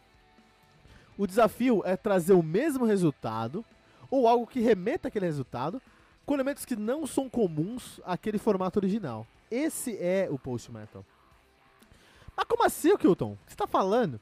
o 1.17 1.27
desafio 1.27 1.81
é 1.85 1.95
trazer 1.95 2.33
o 2.33 2.43
mesmo 2.43 2.85
resultado 2.85 3.63
ou 4.09 4.27
algo 4.27 4.47
que 4.47 4.59
remeta 4.59 5.07
aquele 5.07 5.25
resultado 5.25 5.81
com 6.25 6.33
elementos 6.33 6.65
que 6.65 6.75
não 6.75 7.05
são 7.05 7.29
comuns 7.29 7.99
àquele 8.05 8.37
formato 8.37 8.79
original. 8.79 9.27
Esse 9.49 9.97
é 9.97 10.27
o 10.31 10.39
post 10.39 10.71
metal. 10.71 11.05
Mas 12.35 12.45
como 12.45 12.65
assim, 12.65 12.95
Kilton? 12.97 13.33
O 13.33 13.35
que 13.35 13.41
você 13.47 13.53
está 13.53 13.67
falando? 13.67 14.19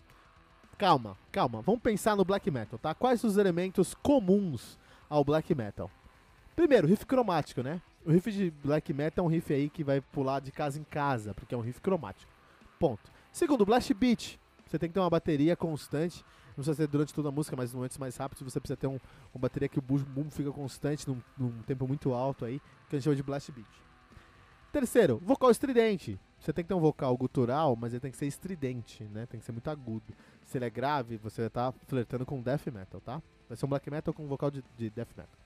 Calma, 0.77 1.17
calma. 1.31 1.61
Vamos 1.61 1.81
pensar 1.81 2.15
no 2.15 2.25
black 2.25 2.49
metal, 2.49 2.79
tá? 2.79 2.93
Quais 2.93 3.23
os 3.23 3.37
elementos 3.37 3.93
comuns 3.93 4.77
ao 5.09 5.23
black 5.23 5.53
metal? 5.53 5.89
Primeiro, 6.55 6.87
riff 6.87 7.05
cromático, 7.05 7.61
né? 7.61 7.81
O 8.05 8.11
riff 8.11 8.31
de 8.31 8.51
black 8.63 8.91
metal 8.93 9.23
é 9.23 9.27
um 9.27 9.29
riff 9.31 9.53
aí 9.53 9.69
que 9.69 9.83
vai 9.83 10.01
pular 10.01 10.41
de 10.41 10.51
casa 10.51 10.79
em 10.79 10.83
casa, 10.83 11.33
porque 11.33 11.53
é 11.53 11.57
um 11.57 11.61
riff 11.61 11.79
cromático. 11.79 12.31
Ponto. 12.79 13.11
Segundo, 13.31 13.65
blast 13.65 13.93
beat. 13.93 14.39
Você 14.65 14.79
tem 14.79 14.89
que 14.89 14.93
ter 14.93 14.99
uma 14.99 15.09
bateria 15.09 15.55
constante 15.55 16.25
não 16.51 16.63
precisa 16.63 16.75
ser 16.75 16.87
durante 16.87 17.13
toda 17.13 17.29
a 17.29 17.31
música, 17.31 17.55
mas 17.55 17.73
momentos 17.73 17.97
mais 17.97 18.15
rápidos 18.17 18.41
você 18.41 18.59
precisa 18.59 18.77
ter 18.77 18.87
um, 18.87 18.99
uma 19.33 19.41
bateria 19.41 19.69
que 19.69 19.79
o 19.79 19.81
boom 19.81 20.29
fica 20.29 20.51
constante 20.51 21.07
num, 21.07 21.21
num, 21.37 21.51
tempo 21.63 21.87
muito 21.87 22.13
alto 22.13 22.45
aí, 22.45 22.59
que 22.89 22.95
a 22.95 22.99
gente 22.99 23.03
chama 23.03 23.15
de 23.15 23.23
blast 23.23 23.51
beat. 23.51 23.67
Terceiro, 24.71 25.17
vocal 25.17 25.51
estridente. 25.51 26.19
Você 26.39 26.51
tem 26.51 26.63
que 26.63 26.69
ter 26.69 26.73
um 26.73 26.79
vocal 26.79 27.15
gutural, 27.15 27.75
mas 27.75 27.93
ele 27.93 27.99
tem 27.99 28.11
que 28.11 28.17
ser 28.17 28.25
estridente, 28.25 29.03
né? 29.03 29.27
Tem 29.27 29.39
que 29.39 29.45
ser 29.45 29.51
muito 29.51 29.69
agudo. 29.69 30.13
Se 30.45 30.57
ele 30.57 30.65
é 30.65 30.69
grave, 30.69 31.17
você 31.17 31.49
tá 31.49 31.71
flertando 31.87 32.25
com 32.25 32.41
death 32.41 32.67
metal, 32.67 32.99
tá? 33.01 33.21
Vai 33.47 33.57
ser 33.57 33.65
um 33.65 33.69
black 33.69 33.89
metal 33.91 34.13
com 34.13 34.25
vocal 34.27 34.49
de, 34.49 34.63
de 34.77 34.89
death 34.89 35.09
metal. 35.15 35.39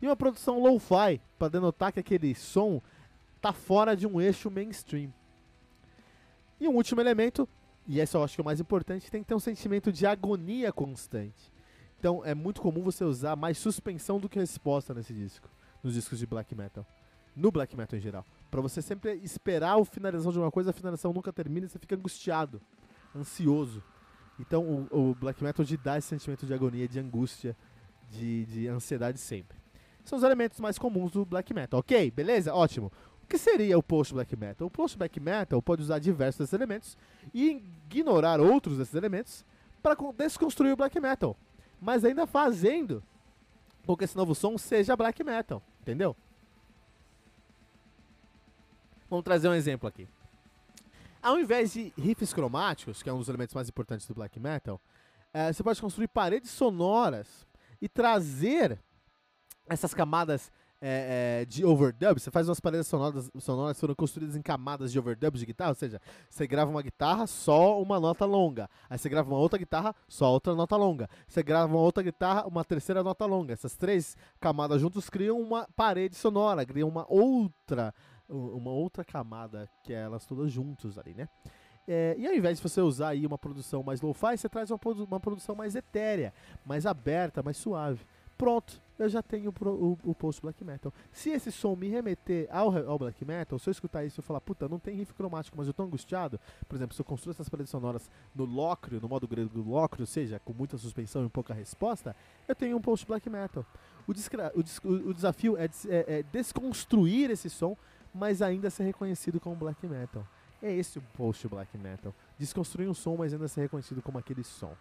E 0.00 0.06
uma 0.06 0.14
produção 0.14 0.62
lo-fi, 0.62 1.20
para 1.38 1.48
denotar 1.48 1.92
que 1.92 2.00
aquele 2.00 2.34
som 2.34 2.80
tá 3.40 3.52
fora 3.52 3.96
de 3.96 4.06
um 4.06 4.20
eixo 4.20 4.50
mainstream. 4.50 5.12
E 6.60 6.68
um 6.68 6.76
último 6.76 7.00
elemento, 7.00 7.48
e 7.90 7.98
esse 7.98 8.16
eu 8.16 8.22
acho 8.22 8.36
que 8.36 8.40
é 8.40 8.42
o 8.42 8.44
mais 8.44 8.60
importante, 8.60 9.10
tem 9.10 9.20
que 9.20 9.26
ter 9.26 9.34
um 9.34 9.40
sentimento 9.40 9.90
de 9.90 10.06
agonia 10.06 10.72
constante. 10.72 11.52
Então 11.98 12.24
é 12.24 12.36
muito 12.36 12.60
comum 12.60 12.84
você 12.84 13.02
usar 13.02 13.34
mais 13.34 13.58
suspensão 13.58 14.20
do 14.20 14.28
que 14.28 14.38
resposta 14.38 14.94
nesse 14.94 15.12
disco, 15.12 15.50
nos 15.82 15.94
discos 15.94 16.20
de 16.20 16.24
black 16.24 16.54
metal. 16.54 16.86
No 17.34 17.50
black 17.50 17.76
metal 17.76 17.98
em 17.98 18.00
geral. 18.00 18.24
para 18.48 18.60
você 18.60 18.80
sempre 18.80 19.14
esperar 19.24 19.76
o 19.76 19.84
finalização 19.84 20.30
de 20.30 20.38
uma 20.38 20.52
coisa, 20.52 20.70
a 20.70 20.72
finalização 20.72 21.12
nunca 21.12 21.32
termina 21.32 21.66
e 21.66 21.68
você 21.68 21.80
fica 21.80 21.96
angustiado. 21.96 22.62
ansioso. 23.12 23.82
Então 24.38 24.86
o, 24.92 25.10
o 25.10 25.14
black 25.16 25.42
metal 25.42 25.66
te 25.66 25.76
dá 25.76 25.98
esse 25.98 26.06
sentimento 26.06 26.46
de 26.46 26.54
agonia, 26.54 26.86
de 26.86 27.00
angústia, 27.00 27.56
de, 28.08 28.46
de 28.46 28.68
ansiedade 28.68 29.18
sempre. 29.18 29.58
São 30.04 30.16
os 30.16 30.22
elementos 30.22 30.60
mais 30.60 30.78
comuns 30.78 31.10
do 31.10 31.24
black 31.24 31.52
metal. 31.52 31.80
Ok, 31.80 32.08
beleza? 32.12 32.54
Ótimo. 32.54 32.92
Que 33.30 33.38
seria 33.38 33.78
o 33.78 33.82
post 33.82 34.12
black 34.12 34.36
metal? 34.36 34.66
O 34.66 34.70
post 34.70 34.98
black 34.98 35.20
metal 35.20 35.62
pode 35.62 35.82
usar 35.82 36.00
diversos 36.00 36.52
elementos 36.52 36.98
e 37.32 37.62
ignorar 37.88 38.40
outros 38.40 38.76
desses 38.76 38.94
elementos 38.96 39.44
para 39.80 39.96
desconstruir 40.18 40.72
o 40.72 40.76
black 40.76 40.98
metal, 40.98 41.36
mas 41.80 42.04
ainda 42.04 42.26
fazendo 42.26 43.00
com 43.86 43.96
que 43.96 44.02
esse 44.02 44.16
novo 44.16 44.34
som 44.34 44.58
seja 44.58 44.96
black 44.96 45.22
metal, 45.22 45.62
entendeu? 45.80 46.16
Vamos 49.08 49.24
trazer 49.24 49.48
um 49.48 49.54
exemplo 49.54 49.88
aqui. 49.88 50.08
Ao 51.22 51.38
invés 51.38 51.72
de 51.72 51.92
riffs 51.96 52.32
cromáticos, 52.34 53.00
que 53.00 53.08
é 53.08 53.12
um 53.12 53.18
dos 53.18 53.28
elementos 53.28 53.54
mais 53.54 53.68
importantes 53.68 54.08
do 54.08 54.14
black 54.14 54.40
metal, 54.40 54.80
é, 55.32 55.52
você 55.52 55.62
pode 55.62 55.80
construir 55.80 56.08
paredes 56.08 56.50
sonoras 56.50 57.46
e 57.80 57.88
trazer 57.88 58.80
essas 59.68 59.94
camadas 59.94 60.50
é, 60.80 61.42
é, 61.42 61.44
de 61.44 61.64
overdub, 61.64 62.18
você 62.18 62.30
faz 62.30 62.48
umas 62.48 62.58
paredes 62.58 62.86
sonoras, 62.86 63.30
sonoras 63.38 63.78
foram 63.78 63.94
construídas 63.94 64.34
em 64.34 64.40
camadas 64.40 64.90
de 64.90 64.98
overdub 64.98 65.36
de 65.36 65.44
guitarra, 65.44 65.70
ou 65.70 65.74
seja, 65.74 66.00
você 66.28 66.46
grava 66.46 66.70
uma 66.70 66.80
guitarra, 66.80 67.26
só 67.26 67.80
uma 67.80 68.00
nota 68.00 68.24
longa. 68.24 68.68
Aí 68.88 68.98
você 68.98 69.08
grava 69.08 69.28
uma 69.28 69.38
outra 69.38 69.58
guitarra, 69.58 69.94
só 70.08 70.30
outra 70.32 70.54
nota 70.54 70.76
longa. 70.76 71.08
Você 71.28 71.42
grava 71.42 71.72
uma 71.72 71.82
outra 71.82 72.02
guitarra, 72.02 72.46
uma 72.46 72.64
terceira 72.64 73.02
nota 73.02 73.26
longa. 73.26 73.52
Essas 73.52 73.76
três 73.76 74.16
camadas 74.40 74.80
juntos 74.80 75.10
criam 75.10 75.38
uma 75.38 75.68
parede 75.76 76.16
sonora, 76.16 76.64
criam 76.64 76.88
uma 76.88 77.04
outra, 77.08 77.94
uma 78.28 78.70
outra 78.70 79.04
camada, 79.04 79.68
que 79.82 79.92
é 79.92 80.00
elas 80.00 80.24
todas 80.24 80.50
juntos 80.50 80.96
ali, 80.96 81.12
né? 81.14 81.28
É, 81.86 82.14
e 82.18 82.26
ao 82.26 82.34
invés 82.34 82.58
de 82.58 82.62
você 82.62 82.80
usar 82.80 83.08
aí 83.08 83.26
uma 83.26 83.36
produção 83.36 83.82
mais 83.82 84.00
lo-fi, 84.00 84.36
você 84.36 84.48
traz 84.48 84.70
uma, 84.70 84.78
produ 84.78 85.04
uma 85.04 85.18
produção 85.18 85.56
mais 85.56 85.74
etérea, 85.74 86.32
mais 86.64 86.86
aberta, 86.86 87.42
mais 87.42 87.56
suave. 87.56 88.06
Pronto, 88.38 88.80
eu 89.00 89.08
já 89.08 89.22
tenho 89.22 89.52
pro, 89.52 89.70
o, 89.70 89.98
o 90.04 90.14
post 90.14 90.42
black 90.42 90.62
metal. 90.64 90.92
Se 91.10 91.30
esse 91.30 91.50
som 91.50 91.74
me 91.74 91.88
remeter 91.88 92.46
ao, 92.50 92.76
ao 92.86 92.98
black 92.98 93.24
metal, 93.24 93.58
se 93.58 93.68
eu 93.68 93.72
escutar 93.72 94.04
isso 94.04 94.20
e 94.20 94.22
falar, 94.22 94.40
puta, 94.40 94.68
não 94.68 94.78
tem 94.78 94.94
riff 94.94 95.14
cromático, 95.14 95.56
mas 95.56 95.66
eu 95.66 95.72
tô 95.72 95.82
angustiado, 95.82 96.38
por 96.68 96.76
exemplo, 96.76 96.94
se 96.94 97.00
eu 97.00 97.04
construo 97.04 97.32
essas 97.32 97.48
paredes 97.48 97.70
sonoras 97.70 98.10
no 98.34 98.44
lócrio, 98.44 99.00
no 99.00 99.08
modo 99.08 99.26
grego 99.26 99.48
do 99.48 99.68
lócrio, 99.68 100.02
ou 100.02 100.06
seja, 100.06 100.38
com 100.44 100.52
muita 100.52 100.76
suspensão 100.76 101.24
e 101.24 101.28
pouca 101.28 101.54
resposta, 101.54 102.14
eu 102.46 102.54
tenho 102.54 102.76
um 102.76 102.80
post 102.80 103.06
black 103.06 103.28
metal. 103.30 103.64
O, 104.06 104.12
o, 104.12 105.08
o 105.10 105.14
desafio 105.14 105.56
é, 105.56 105.64
é, 105.88 106.18
é 106.18 106.22
desconstruir 106.24 107.30
esse 107.30 107.48
som, 107.48 107.76
mas 108.12 108.42
ainda 108.42 108.68
ser 108.68 108.84
reconhecido 108.84 109.40
como 109.40 109.56
black 109.56 109.86
metal. 109.86 110.26
É 110.62 110.70
esse 110.72 110.98
o 110.98 111.02
post 111.16 111.48
black 111.48 111.76
metal. 111.78 112.14
Desconstruir 112.38 112.88
um 112.88 112.94
som, 112.94 113.16
mas 113.16 113.32
ainda 113.32 113.48
ser 113.48 113.62
reconhecido 113.62 114.02
como 114.02 114.18
aquele 114.18 114.44
som. 114.44 114.74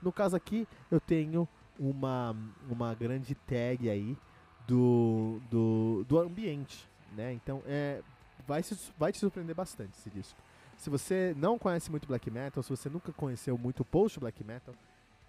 No 0.00 0.12
caso 0.12 0.36
aqui, 0.36 0.68
eu 0.90 1.00
tenho 1.00 1.48
uma, 1.78 2.36
uma 2.68 2.94
grande 2.94 3.34
tag 3.34 3.88
aí 3.88 4.16
do, 4.66 5.40
do, 5.50 6.04
do 6.08 6.18
ambiente, 6.18 6.88
né? 7.16 7.32
Então 7.32 7.62
é, 7.66 8.02
vai, 8.46 8.62
se, 8.62 8.76
vai 8.98 9.12
te 9.12 9.18
surpreender 9.18 9.54
bastante 9.54 9.98
esse 9.98 10.10
disco. 10.10 10.38
Se 10.76 10.90
você 10.90 11.34
não 11.36 11.58
conhece 11.58 11.90
muito 11.90 12.06
black 12.06 12.30
metal, 12.30 12.62
se 12.62 12.70
você 12.70 12.88
nunca 12.88 13.12
conheceu 13.12 13.56
muito 13.56 13.84
post 13.84 14.18
black 14.18 14.42
metal, 14.42 14.74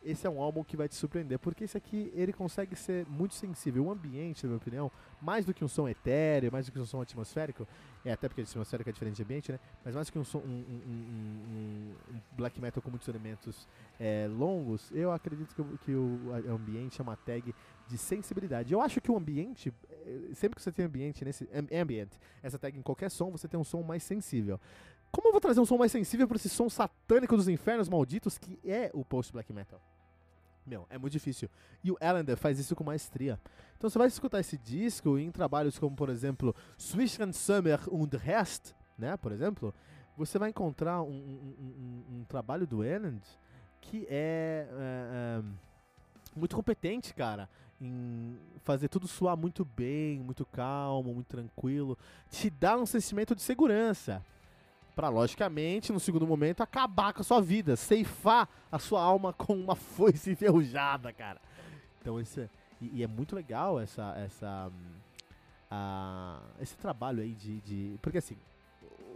esse 0.04 0.28
é 0.28 0.30
um 0.30 0.40
álbum 0.40 0.64
que 0.64 0.78
vai 0.78 0.88
te 0.88 0.96
surpreender, 0.96 1.40
porque 1.40 1.64
esse 1.64 1.76
aqui 1.76 2.12
ele 2.14 2.32
consegue 2.32 2.76
ser 2.76 3.08
muito 3.08 3.34
sensível. 3.34 3.86
O 3.86 3.92
ambiente, 3.92 4.44
na 4.44 4.50
minha 4.50 4.58
opinião, 4.58 4.92
mais 5.20 5.46
do 5.46 5.54
que 5.54 5.66
um 5.66 5.68
som 5.68 5.88
etéreo, 5.88 6.52
mais 6.52 6.68
do 6.68 6.72
que 6.72 6.80
um 6.80 6.86
som 6.86 7.02
atmosférico, 7.02 7.68
é 8.06 8.12
até 8.12 8.30
porque 8.30 8.42
atmosférico 8.42 8.90
é 8.90 8.94
diferente 8.94 9.16
de 9.16 9.24
ambiente, 9.24 9.52
né? 9.52 9.60
Mas 9.84 9.96
mais 9.96 10.10
que 10.10 10.20
um, 10.20 10.24
som, 10.24 10.38
um, 10.38 10.64
um, 10.88 11.96
um, 12.14 12.22
black 12.38 12.62
metal 12.62 12.82
com 12.82 12.90
muitos 12.92 13.08
elementos 13.08 13.68
é, 14.00 14.28
longos, 14.30 14.92
eu 14.92 15.12
acredito 15.12 15.56
que, 15.56 15.78
que 15.80 15.96
o 15.96 16.32
ambiente 16.48 17.02
é 17.02 17.04
uma 17.04 17.16
tag 17.16 17.54
de 17.88 17.98
sensibilidade. 17.98 18.74
Eu 18.74 18.80
acho 18.80 19.02
que 19.02 19.12
o 19.12 19.18
ambiente, 19.18 19.74
eh, 19.92 20.34
sempre 20.34 20.56
que 20.56 20.62
você 20.62 20.72
tem 20.72 20.86
ambiente 20.86 21.24
nesse 21.26 21.50
ambient, 21.72 22.10
essa 22.42 22.58
tag 22.58 22.78
em 22.78 22.82
qualquer 22.82 23.10
som, 23.10 23.32
você 23.32 23.48
tem 23.48 23.60
um 23.60 23.64
som 23.64 23.82
mais 23.82 24.04
sensível. 24.04 24.60
Como 25.12 25.28
eu 25.28 25.32
vou 25.32 25.42
trazer 25.42 25.60
um 25.60 25.66
som 25.66 25.78
mais 25.78 25.92
sensível 25.92 26.28
para 26.28 26.38
esse 26.38 26.50
som 26.50 26.70
satânico 26.70 27.36
dos 27.36 27.48
infernos 27.48 27.88
malditos 27.88 28.38
que 28.38 28.60
é 28.66 28.92
o 28.94 29.04
post 29.06 29.32
black 29.32 29.52
metal? 29.54 29.80
Meu, 30.66 30.88
é 30.90 30.98
muito 30.98 31.14
difícil. 31.14 31.50
E 31.84 31.92
o 31.92 31.98
Ellender 32.02 32.38
faz 32.38 32.58
isso 32.58 32.76
com 32.76 32.84
maestria. 32.84 33.40
Então 33.78 33.90
você 33.90 34.00
vai 34.00 34.08
escutar 34.08 34.40
esse 34.40 34.58
disco 34.58 35.18
em 35.18 35.32
trabalhos 35.32 35.78
como, 35.78 35.96
por 35.96 36.10
exemplo, 36.10 36.56
Zwischen 36.80 37.32
Summer 37.34 37.80
und 37.88 38.16
Rest, 38.18 38.74
né, 38.98 39.16
por 39.18 39.32
exemplo, 39.32 39.74
você 40.18 40.40
vai 40.40 40.50
encontrar 40.50 41.02
um, 41.02 41.10
um, 41.10 41.56
um, 41.60 42.20
um 42.20 42.24
trabalho 42.24 42.66
do 42.66 42.84
Ellend 42.84 43.22
que 43.82 44.08
é, 44.10 44.68
é, 44.68 44.70
é, 44.72 45.44
muito 46.36 46.56
competente, 46.56 47.14
cara, 47.14 47.48
em 47.80 48.38
fazer 48.64 48.88
tudo 48.88 49.08
soar 49.08 49.38
muito 49.38 49.64
bem, 49.64 50.20
muito 50.20 50.46
calmo, 50.46 51.14
muito 51.14 51.28
tranquilo, 51.28 51.98
te 52.30 52.50
dá 52.50 52.78
um 52.78 52.86
sentimento 52.86 53.36
de 53.36 53.42
segurança 53.42 54.24
para 54.96 55.10
logicamente, 55.10 55.92
no 55.92 56.00
segundo 56.00 56.26
momento, 56.26 56.62
acabar 56.62 57.14
com 57.14 57.22
a 57.22 57.24
sua 57.24 57.42
vida, 57.42 57.76
ceifar 57.76 58.48
a 58.72 58.80
sua 58.80 59.02
alma 59.02 59.34
com 59.38 59.54
uma 59.54 59.76
foice 59.76 60.32
enferrujada, 60.32 61.12
cara. 61.12 61.42
Então 62.02 62.20
esse 62.20 62.42
é, 62.42 62.50
e, 62.82 63.00
e, 63.00 63.04
é 63.04 63.08
muito 63.08 63.36
legal 63.36 63.80
essa 63.80 64.14
essa 64.18 64.72
uh, 65.72 66.62
esse 66.62 66.78
trabalho 66.78 67.22
aí 67.22 67.34
de, 67.34 67.62
de 67.62 68.00
porque 68.02 68.20
assim 68.20 68.38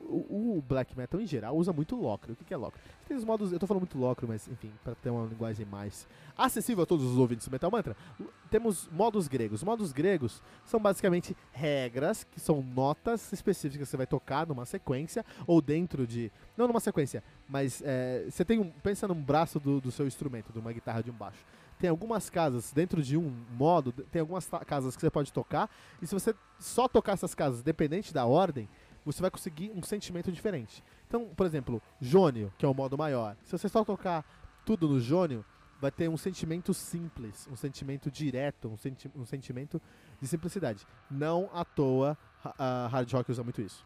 o, 0.08 0.58
o, 0.58 0.64
black 0.68 0.98
metal 0.98 1.20
em 1.20 1.28
geral 1.28 1.56
usa 1.56 1.74
muito 1.74 1.96
locro. 1.96 2.34
O 2.34 2.36
que, 2.36 2.44
que 2.44 2.54
é 2.54 2.58
locro? 2.58 2.80
Tem 3.08 3.16
os 3.16 3.24
modos, 3.24 3.52
eu 3.52 3.60
tô 3.60 3.68
falando 3.68 3.82
muito 3.82 3.98
locro, 3.98 4.28
mas 4.28 4.48
enfim, 4.48 4.72
para 4.84 4.96
ter 4.96 5.10
uma 5.10 5.26
linguagem 5.26 5.66
mais 5.66 6.08
acessível 6.38 6.84
a 6.84 6.86
todos 6.86 7.06
os 7.06 7.18
ouvintes 7.18 7.48
do 7.48 7.52
Metal 7.52 7.70
Mantra, 7.70 7.96
temos 8.50 8.88
modos 8.92 9.28
gregos. 9.28 9.64
Modos 9.64 9.92
gregos 9.92 10.42
são 10.66 10.80
basicamente 10.80 11.36
regras, 11.52 12.24
que 12.24 12.40
são 12.40 12.62
notas 12.62 13.32
específicas 13.34 13.88
que 13.88 13.92
você 13.92 13.98
vai 13.98 14.08
tocar 14.08 14.48
numa 14.48 14.66
sequência, 14.66 15.26
ou 15.46 15.62
dentro 15.62 16.08
de. 16.08 16.32
Não 16.58 16.68
numa 16.68 16.80
sequência, 16.80 17.24
mas 17.48 17.82
é, 17.86 18.26
você 18.30 18.46
tem 18.46 18.60
um. 18.60 18.70
Pensa 18.70 19.08
num 19.08 19.22
braço 19.22 19.60
do, 19.60 19.82
do 19.82 19.92
seu 19.92 20.08
instrumento, 20.08 20.52
de 20.54 20.60
uma 20.60 20.72
guitarra 20.72 21.04
de 21.04 21.12
um 21.12 21.16
baixo 21.16 21.46
tem 21.80 21.90
algumas 21.90 22.30
casas 22.30 22.74
dentro 22.74 23.02
de 23.02 23.16
um 23.16 23.34
modo, 23.58 23.94
tem 23.94 24.20
algumas 24.20 24.50
casas 24.68 24.96
que 24.96 25.02
você 25.02 25.10
pode 25.10 25.32
tocar, 25.32 25.70
e 26.02 26.06
se 26.06 26.14
você 26.14 26.36
só 26.60 26.90
tocar 26.90 27.14
essas 27.14 27.34
casas, 27.34 27.64
dependente 27.64 28.14
da 28.14 28.26
ordem, 28.26 28.68
você 29.12 29.22
vai 29.22 29.32
conseguir 29.32 29.72
um 29.76 29.82
sentimento 29.82 30.32
diferente. 30.32 30.84
Então, 31.08 31.30
por 31.36 31.46
exemplo, 31.46 31.82
Jônio, 32.00 32.54
que 32.58 32.66
é 32.66 32.70
o 32.70 32.74
modo 32.74 32.98
maior. 32.98 33.36
Se 33.44 33.52
você 33.52 33.68
só 33.68 33.84
tocar 33.84 34.26
tudo 34.66 34.88
no 34.88 35.00
Jônio, 35.00 35.44
vai 35.80 35.92
ter 35.92 36.10
um 36.10 36.18
sentimento 36.18 36.74
simples, 36.74 37.48
um 37.52 37.56
sentimento 37.56 38.12
direto, 38.12 38.68
um, 38.68 38.78
senti 38.78 39.10
um 39.16 39.26
sentimento 39.26 39.82
de 40.22 40.28
simplicidade. 40.28 40.86
Não 41.10 41.50
à 41.54 41.64
toa 41.64 42.18
a 42.58 42.88
hard 42.88 43.12
rock 43.12 43.32
usa 43.32 43.44
muito 43.44 43.62
isso. 43.62 43.86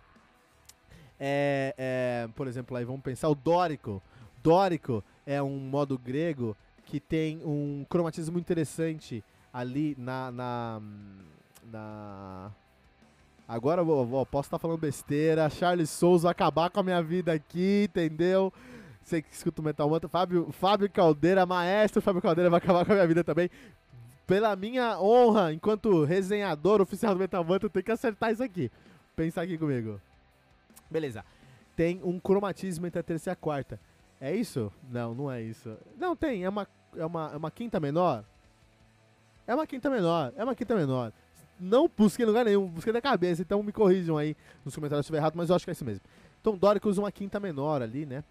É, 1.20 1.74
é, 1.78 2.30
por 2.36 2.48
exemplo, 2.48 2.76
aí 2.76 2.84
vamos 2.84 3.02
pensar 3.02 3.30
o 3.30 3.36
dórico. 3.36 4.02
Dórico 4.42 5.04
é 5.26 5.42
um 5.42 5.58
modo 5.58 5.98
grego 5.98 6.56
que 6.86 7.00
tem 7.00 7.40
um 7.46 7.86
cromatismo 7.88 8.38
interessante 8.38 9.24
ali 9.54 9.96
na, 9.98 10.32
na, 10.32 10.82
na 11.64 12.52
Agora 13.48 13.82
eu 13.82 14.28
posso 14.30 14.48
estar 14.48 14.58
falando 14.58 14.80
besteira. 14.80 15.50
Charles 15.50 15.90
Souza 15.90 16.30
acabar 16.30 16.70
com 16.70 16.80
a 16.80 16.84
minha 16.84 17.02
vida 17.02 17.34
aqui, 17.34 17.86
entendeu? 17.90 18.54
Você 19.04 19.22
que 19.22 19.34
escuta 19.34 19.62
o 19.62 19.66
Metal 19.66 19.90
Mantra. 19.90 20.08
Fábio, 20.08 20.50
Fábio 20.52 20.90
Caldeira, 20.90 21.46
maestro 21.46 22.02
Fábio 22.02 22.22
Caldeira, 22.22 22.50
vai 22.50 22.58
acabar 22.58 22.86
com 22.86 22.94
a 22.94 22.96
minha 22.96 23.08
vida 23.08 23.24
também. 23.24 23.50
Pela 24.26 24.56
minha 24.56 24.98
honra, 25.00 25.52
enquanto 25.52 26.06
resenhador 26.06 26.80
oficial 26.80 27.14
do 27.14 27.20
Metal 27.20 27.44
Mantra, 27.44 27.66
eu 27.66 27.70
tenho 27.70 27.84
que 27.84 27.92
acertar 27.92 28.32
isso 28.32 28.42
aqui. 28.42 28.72
Pensa 29.14 29.42
aqui 29.42 29.58
comigo. 29.58 30.00
Beleza. 30.90 31.26
Tem 31.76 32.00
um 32.02 32.20
cromatismo 32.20 32.88
entre 32.88 33.02
a 33.02 33.04
terça 33.04 33.30
e 33.30 33.34
a 33.34 33.36
quarta. 33.36 33.78
É 34.22 34.34
isso? 34.34 34.72
Não, 34.90 35.14
não 35.14 35.30
é 35.30 35.42
isso. 35.42 35.78
Não, 35.98 36.16
tem. 36.16 36.46
É 36.46 36.50
uma, 36.50 36.66
é 36.96 37.06
uma, 37.06 37.32
é 37.34 37.38
uma 37.38 37.52
quinta 37.52 37.78
menor. 37.78 38.24
É 39.46 39.54
uma 39.54 39.68
quinta 39.68 39.90
menor. 39.90 40.32
É 40.38 40.44
uma 40.46 40.56
quinta 40.56 40.74
menor 40.74 41.12
não 41.60 41.90
busquei 41.96 42.26
em 42.26 42.28
lugar 42.28 42.46
nenhum, 42.46 42.68
busquei 42.68 42.92
na 42.92 43.02
cabeça, 43.02 43.42
então 43.42 43.62
me 43.64 43.72
corrijam 43.72 44.18
aí 44.18 44.36
nos 44.64 44.76
comentários 44.76 45.06
se 45.06 45.08
estiver 45.08 45.20
errado, 45.20 45.36
mas 45.36 45.50
eu 45.50 45.56
acho 45.56 45.66
que 45.66 45.72
é 45.72 45.74
isso 45.74 45.86
mesmo. 45.86 46.02
Então 46.42 46.58
Dórico 46.58 46.90
usa 46.90 47.02
uma 47.02 47.12
quinta 47.12 47.40
menor 47.40 47.82
ali, 47.82 48.06
né? 48.06 48.24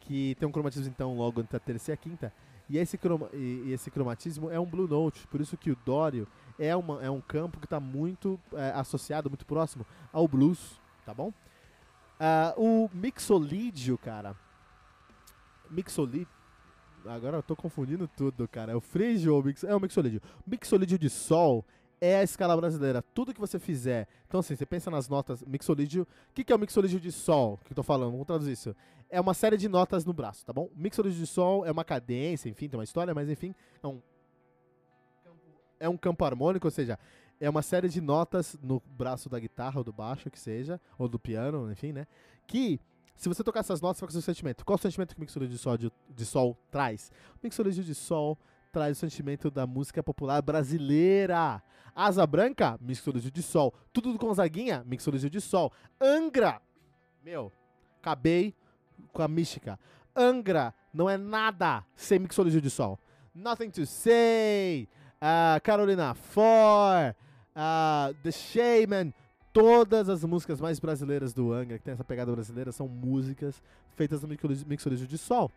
Que 0.00 0.34
tem 0.38 0.48
um 0.48 0.52
cromatismo 0.52 0.88
então 0.88 1.16
logo 1.16 1.40
entre 1.40 1.56
a 1.56 1.60
terceira 1.60 1.98
e 1.98 2.00
a 2.00 2.02
quinta. 2.02 2.32
E 2.68 2.78
esse, 2.78 2.96
croma, 2.96 3.28
e, 3.32 3.64
e 3.66 3.72
esse 3.72 3.90
cromatismo 3.90 4.50
é 4.50 4.58
um 4.58 4.66
Blue 4.66 4.86
Note, 4.86 5.26
por 5.26 5.40
isso 5.40 5.56
que 5.56 5.70
o 5.70 5.76
Dório 5.84 6.26
é, 6.58 6.74
uma, 6.76 7.02
é 7.02 7.10
um 7.10 7.20
campo 7.20 7.58
que 7.58 7.66
está 7.66 7.80
muito 7.80 8.38
é, 8.52 8.70
associado, 8.70 9.28
muito 9.28 9.44
próximo 9.44 9.84
ao 10.12 10.28
blues, 10.28 10.80
tá 11.04 11.12
bom? 11.12 11.32
Uh, 12.20 12.84
o 12.84 12.90
mixolídio, 12.92 13.96
cara. 13.96 14.36
Mixolídio. 15.70 16.28
Agora 17.06 17.38
eu 17.38 17.42
tô 17.42 17.56
confundindo 17.56 18.06
tudo, 18.06 18.46
cara. 18.46 18.72
É 18.72 18.76
o 18.76 18.80
frígio 18.80 19.34
ou 19.34 19.40
o 19.40 19.44
mix... 19.44 19.64
É 19.64 19.74
o 19.74 19.80
mixolídio. 19.80 20.20
Mixolídio 20.46 20.98
de 20.98 21.08
sol 21.08 21.64
é 22.00 22.16
a 22.16 22.22
escala 22.22 22.56
brasileira. 22.56 23.02
Tudo 23.14 23.34
que 23.34 23.40
você 23.40 23.58
fizer. 23.58 24.08
Então, 24.26 24.40
assim, 24.40 24.56
você 24.56 24.64
pensa 24.64 24.90
nas 24.90 25.08
notas 25.08 25.42
mixolídio. 25.44 26.02
O 26.30 26.34
que, 26.34 26.42
que 26.42 26.52
é 26.52 26.56
o 26.56 26.58
mixolídio 26.58 26.98
de 26.98 27.12
sol 27.12 27.58
que 27.64 27.72
eu 27.72 27.76
tô 27.76 27.82
falando? 27.82 28.12
Vamos 28.12 28.26
traduzir 28.26 28.52
isso. 28.52 28.74
É 29.10 29.20
uma 29.20 29.34
série 29.34 29.56
de 29.56 29.68
notas 29.68 30.04
no 30.04 30.12
braço, 30.12 30.46
tá 30.46 30.52
bom? 30.52 30.70
Mixolídio 30.74 31.18
de 31.18 31.26
sol 31.26 31.66
é 31.66 31.70
uma 31.70 31.84
cadência, 31.84 32.48
enfim, 32.48 32.68
tem 32.68 32.78
uma 32.78 32.84
história, 32.84 33.12
mas 33.12 33.28
enfim, 33.28 33.54
é 33.82 33.86
um. 33.86 34.00
É 35.78 35.88
um 35.88 35.96
campo 35.96 36.24
harmônico, 36.24 36.66
ou 36.66 36.70
seja, 36.70 36.98
é 37.40 37.48
uma 37.48 37.62
série 37.62 37.88
de 37.88 38.00
notas 38.00 38.56
no 38.62 38.82
braço 38.86 39.28
da 39.28 39.38
guitarra 39.38 39.78
ou 39.78 39.84
do 39.84 39.92
baixo, 39.92 40.30
que 40.30 40.38
seja, 40.38 40.78
ou 40.98 41.08
do 41.08 41.18
piano, 41.18 41.72
enfim, 41.72 41.90
né? 41.90 42.06
Que, 42.46 42.78
se 43.16 43.28
você 43.28 43.42
tocar 43.42 43.60
essas 43.60 43.80
notas, 43.80 43.98
vai 44.00 44.06
com 44.06 44.10
o 44.10 44.12
seu 44.12 44.22
sentimento. 44.22 44.64
Qual 44.64 44.76
o 44.76 44.80
sentimento 44.80 45.14
que 45.14 45.18
o 45.18 45.22
mixolídio 45.22 45.56
de 45.56 45.62
sol, 45.62 45.78
de, 45.78 45.90
de 46.10 46.26
sol 46.26 46.56
traz? 46.70 47.10
O 47.34 47.38
mixolídio 47.42 47.82
de 47.82 47.94
sol 47.94 48.38
traz 48.70 48.96
o 48.96 49.00
sentimento 49.00 49.50
da 49.50 49.66
música 49.66 50.02
popular 50.02 50.40
brasileira. 50.42 51.62
Asa 51.94 52.26
Branca, 52.26 52.78
mixolídio 52.80 53.30
de 53.30 53.42
sol. 53.42 53.74
Tudo 53.92 54.12
do 54.12 54.18
Gonzaguinha, 54.18 54.84
mixolídio 54.86 55.28
de 55.28 55.40
sol. 55.40 55.72
Angra, 56.00 56.60
meu, 57.22 57.52
acabei 58.00 58.54
com 59.12 59.22
a 59.22 59.28
mística. 59.28 59.78
Angra 60.14 60.72
não 60.92 61.08
é 61.08 61.16
nada 61.16 61.84
sem 61.94 62.18
mixolídio 62.18 62.60
de 62.60 62.70
sol. 62.70 62.98
Nothing 63.34 63.70
to 63.70 63.86
Say, 63.86 64.88
uh, 65.20 65.60
Carolina 65.62 66.14
For, 66.14 67.14
uh, 67.54 68.14
The 68.22 68.32
Shaman, 68.32 69.12
todas 69.52 70.08
as 70.08 70.24
músicas 70.24 70.60
mais 70.60 70.78
brasileiras 70.78 71.32
do 71.32 71.52
Angra, 71.52 71.78
que 71.78 71.84
tem 71.84 71.94
essa 71.94 72.04
pegada 72.04 72.32
brasileira, 72.32 72.72
são 72.72 72.88
músicas 72.88 73.62
feitas 73.94 74.22
no 74.22 74.28
mixolídio 74.66 75.06
de 75.06 75.18
sol. 75.18 75.50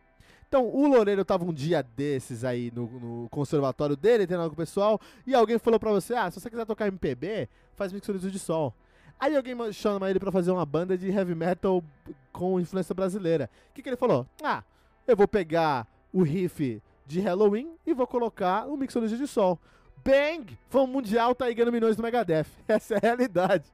Então, 0.53 0.67
o 0.67 0.87
Loureiro 0.87 1.25
tava 1.25 1.43
um 1.43 1.51
dia 1.51 1.81
desses 1.81 2.43
aí 2.43 2.71
no, 2.75 2.85
no 2.85 3.29
conservatório 3.29 3.97
dele, 3.97 4.27
treinando 4.27 4.51
com 4.51 4.53
o 4.53 4.57
pessoal, 4.57 5.01
e 5.25 5.33
alguém 5.33 5.57
falou 5.57 5.79
pra 5.79 5.89
você, 5.89 6.13
ah, 6.13 6.29
se 6.29 6.39
você 6.39 6.47
quiser 6.47 6.63
tocar 6.63 6.85
MPB, 6.85 7.49
faz 7.73 7.91
mixolídio 7.91 8.29
de 8.29 8.37
sol. 8.37 8.71
Aí 9.19 9.35
alguém 9.35 9.55
chama 9.73 10.11
ele 10.11 10.19
pra 10.19 10.31
fazer 10.31 10.51
uma 10.51 10.63
banda 10.63 10.95
de 10.95 11.09
heavy 11.09 11.33
metal 11.33 11.83
com 12.31 12.59
influência 12.59 12.93
brasileira. 12.93 13.49
O 13.71 13.73
que, 13.73 13.81
que 13.81 13.89
ele 13.89 13.95
falou? 13.95 14.27
Ah, 14.43 14.61
eu 15.07 15.17
vou 15.17 15.27
pegar 15.27 15.87
o 16.13 16.21
riff 16.21 16.79
de 17.07 17.19
Halloween 17.19 17.71
e 17.83 17.91
vou 17.91 18.05
colocar 18.05 18.67
o 18.67 18.77
mixolídio 18.77 19.17
de 19.17 19.25
sol. 19.25 19.59
Bang! 20.05 20.55
Fã 20.69 20.85
mundial 20.85 21.33
tá 21.33 21.45
aí 21.45 21.55
ganhando 21.55 21.73
milhões 21.73 21.95
do 21.95 22.03
Megadeth. 22.03 22.45
Essa 22.67 22.93
é 22.93 22.97
a 22.97 23.01
realidade. 23.01 23.65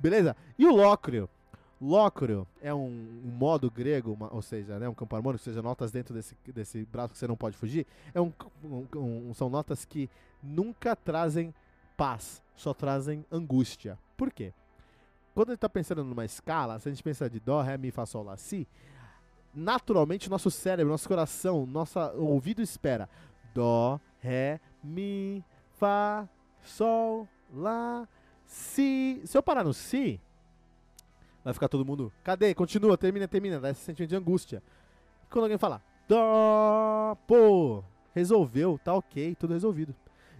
Beleza? 0.00 0.34
E 0.58 0.66
o 0.66 0.74
Lócrio? 0.74 1.30
Lócrio 1.80 2.46
é 2.62 2.72
um, 2.72 2.88
um 3.24 3.30
modo 3.30 3.70
grego, 3.70 4.12
uma, 4.12 4.32
ou 4.32 4.40
seja, 4.40 4.78
né, 4.78 4.88
um 4.88 4.94
campo 4.94 5.14
harmônico, 5.14 5.42
ou 5.42 5.44
seja, 5.44 5.60
notas 5.60 5.92
dentro 5.92 6.14
desse, 6.14 6.34
desse 6.46 6.84
braço 6.86 7.12
que 7.12 7.18
você 7.18 7.26
não 7.26 7.36
pode 7.36 7.56
fugir. 7.56 7.86
É 8.14 8.20
um, 8.20 8.32
um, 8.64 9.34
são 9.34 9.50
notas 9.50 9.84
que 9.84 10.08
nunca 10.42 10.96
trazem 10.96 11.54
paz, 11.96 12.42
só 12.54 12.72
trazem 12.72 13.24
angústia. 13.30 13.98
Por 14.16 14.32
quê? 14.32 14.54
Quando 15.34 15.50
a 15.50 15.52
gente 15.52 15.58
está 15.58 15.68
pensando 15.68 16.02
numa 16.02 16.24
escala, 16.24 16.78
se 16.78 16.88
a 16.88 16.92
gente 16.92 17.02
pensa 17.02 17.28
de 17.28 17.38
Dó, 17.38 17.60
Ré, 17.60 17.76
Mi, 17.76 17.90
Fá, 17.90 18.06
Sol, 18.06 18.24
Lá, 18.24 18.38
Si, 18.38 18.66
naturalmente 19.54 20.30
nosso 20.30 20.50
cérebro, 20.50 20.90
nosso 20.92 21.06
coração, 21.06 21.66
nosso 21.66 21.98
ouvido 22.16 22.62
espera 22.62 23.06
Dó, 23.52 24.00
Ré, 24.18 24.60
Mi, 24.82 25.44
Fá, 25.78 26.26
Sol, 26.64 27.28
Lá, 27.52 28.08
Si. 28.46 29.20
Se 29.26 29.36
eu 29.36 29.42
parar 29.42 29.62
no 29.62 29.74
Si, 29.74 30.18
vai 31.46 31.54
ficar 31.54 31.68
todo 31.68 31.84
mundo. 31.84 32.12
Cadê? 32.24 32.52
Continua, 32.54 32.98
termina, 32.98 33.28
termina. 33.28 33.60
Dá 33.60 33.70
esse 33.70 33.80
sentimento 33.80 34.10
de 34.10 34.16
angústia. 34.16 34.60
E 35.24 35.30
quando 35.30 35.44
alguém 35.44 35.56
falar, 35.56 35.80
pô, 37.26 37.84
resolveu, 38.12 38.80
tá 38.82 38.92
ok, 38.94 39.36
tudo 39.36 39.54
resolvido. 39.54 39.94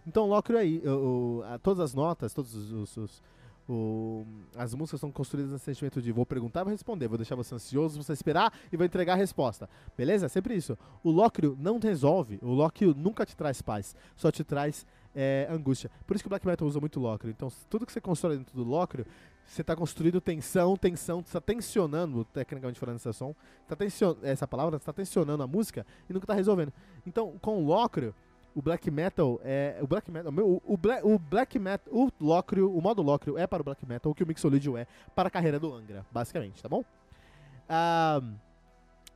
Então, 0.04 0.26
Locrio 0.26 0.58
aí, 0.58 0.82
o, 0.84 1.42
o, 1.44 1.58
todas 1.60 1.80
as 1.80 1.94
notas, 1.94 2.34
todos 2.34 2.54
os, 2.54 2.72
os, 2.72 2.96
os 2.96 3.22
o, 3.68 4.24
as 4.54 4.74
músicas 4.74 5.00
são 5.00 5.10
construídas 5.10 5.52
nesse 5.52 5.64
sentimento 5.64 6.00
de 6.00 6.12
vou 6.12 6.24
perguntar, 6.24 6.62
vou 6.62 6.72
responder, 6.72 7.08
vou 7.08 7.18
deixar 7.18 7.34
você 7.34 7.54
ansioso, 7.54 8.02
você 8.02 8.12
esperar 8.12 8.52
e 8.72 8.76
vou 8.76 8.86
entregar 8.86 9.14
a 9.14 9.16
resposta. 9.16 9.68
Beleza? 9.96 10.28
Sempre 10.28 10.54
isso. 10.54 10.76
O 11.02 11.10
Locrio 11.10 11.56
não 11.60 11.78
resolve, 11.78 12.38
o 12.42 12.52
Locrio 12.52 12.94
nunca 12.96 13.24
te 13.24 13.36
traz 13.36 13.62
paz, 13.62 13.94
só 14.16 14.30
te 14.30 14.44
traz 14.44 14.86
é, 15.14 15.48
angústia. 15.50 15.90
Por 16.06 16.14
isso 16.14 16.22
que 16.22 16.28
o 16.28 16.30
Black 16.30 16.46
Metal 16.46 16.66
usa 16.66 16.80
muito 16.80 17.00
Locrio. 17.00 17.30
Então, 17.30 17.48
tudo 17.68 17.86
que 17.86 17.92
você 17.92 18.00
constrói 18.00 18.38
dentro 18.38 18.54
do 18.54 18.64
Locrio 18.64 19.06
você 19.46 19.60
está 19.60 19.76
construindo 19.76 20.20
tensão, 20.20 20.76
tensão, 20.76 21.20
está 21.20 21.40
tensionando, 21.40 22.24
tecnicamente 22.24 22.80
falando 22.80 22.96
essa 22.96 23.12
som, 23.12 23.34
tá 23.68 23.76
tension, 23.76 24.16
essa 24.22 24.46
palavra, 24.46 24.76
está 24.76 24.92
tensionando 24.92 25.42
a 25.42 25.46
música 25.46 25.86
e 26.10 26.12
nunca 26.12 26.24
está 26.24 26.34
resolvendo. 26.34 26.72
Então, 27.06 27.38
com 27.40 27.62
o 27.62 27.64
Locrio, 27.64 28.14
o 28.54 28.60
black 28.60 28.90
metal 28.90 29.40
é 29.44 29.78
o 29.80 29.86
black 29.86 30.10
metal, 30.10 30.32
o, 30.32 30.62
o, 30.66 30.76
black, 30.76 31.06
o 31.06 31.18
black 31.18 31.58
metal, 31.58 31.94
o 31.94 32.10
Locrio, 32.20 32.74
o 32.74 32.80
modo 32.80 33.02
Locrio 33.02 33.38
é 33.38 33.46
para 33.46 33.60
o 33.60 33.64
black 33.64 33.86
metal, 33.86 34.10
o 34.10 34.14
que 34.14 34.24
o 34.24 34.26
Mixolydian 34.26 34.78
é 34.78 34.86
para 35.14 35.28
a 35.28 35.30
carreira 35.30 35.60
do 35.60 35.72
Angra, 35.72 36.04
basicamente, 36.10 36.62
tá 36.62 36.68
bom? 36.68 36.84
Ah, 37.68 38.20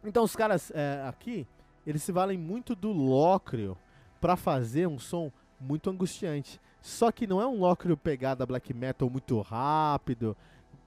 então 0.05 0.23
os 0.23 0.37
caras 0.37 0.71
é, 0.75 1.05
aqui, 1.09 1.47
eles 1.87 2.03
se 2.03 2.13
valem 2.13 2.39
muito 2.39 2.75
do 2.75 2.93
Locrio 2.93 3.77
para 4.21 4.37
fazer 4.37 4.87
um 4.87 4.99
som 4.99 5.33
muito 5.59 5.91
angustiante. 5.91 6.61
Só 6.81 7.13
que 7.13 7.27
não 7.27 7.41
é 7.41 7.47
um 7.47 7.61
Locrio 7.61 7.97
pegada 7.97 8.47
black 8.47 8.73
metal 8.73 9.09
muito 9.11 9.41
rápido, 9.41 10.37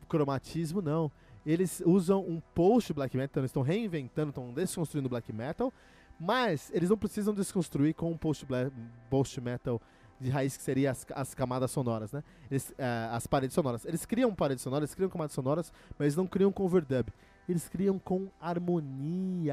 cromatismo, 0.08 0.82
não. 0.82 1.12
Eles 1.46 1.82
usam 1.86 2.22
um 2.22 2.42
post 2.56 2.94
black 2.94 3.16
metal, 3.18 3.42
eles 3.42 3.50
estão 3.50 3.62
reinventando, 3.62 4.30
estão 4.30 4.54
desconstruindo 4.54 5.10
black 5.10 5.32
metal, 5.34 5.74
mas 6.20 6.72
eles 6.74 6.90
não 6.90 6.98
precisam 6.98 7.34
desconstruir 7.34 7.94
com 7.94 8.12
um 8.12 8.18
post, 8.18 8.46
black, 8.46 8.72
post 9.10 9.40
metal 9.42 9.82
de 10.20 10.30
raiz 10.30 10.56
que 10.56 10.64
seria 10.64 10.92
as, 10.92 11.06
as 11.14 11.34
camadas 11.34 11.70
sonoras, 11.70 12.12
né? 12.12 12.24
Eles, 12.50 12.70
uh, 12.70 13.12
as 13.12 13.28
paredes 13.28 13.54
sonoras. 13.54 13.84
Eles 13.86 14.06
criam 14.06 14.34
paredes 14.34 14.64
sonoras, 14.64 14.96
criam 14.96 15.10
camadas 15.10 15.34
sonoras, 15.34 15.74
mas 15.98 16.06
eles 16.06 16.16
não 16.16 16.26
criam 16.26 16.52
com 16.52 16.64
overdub. 16.64 17.10
Eles 17.48 17.68
criam 17.68 18.00
com 18.00 18.30
harmonias. 18.40 19.52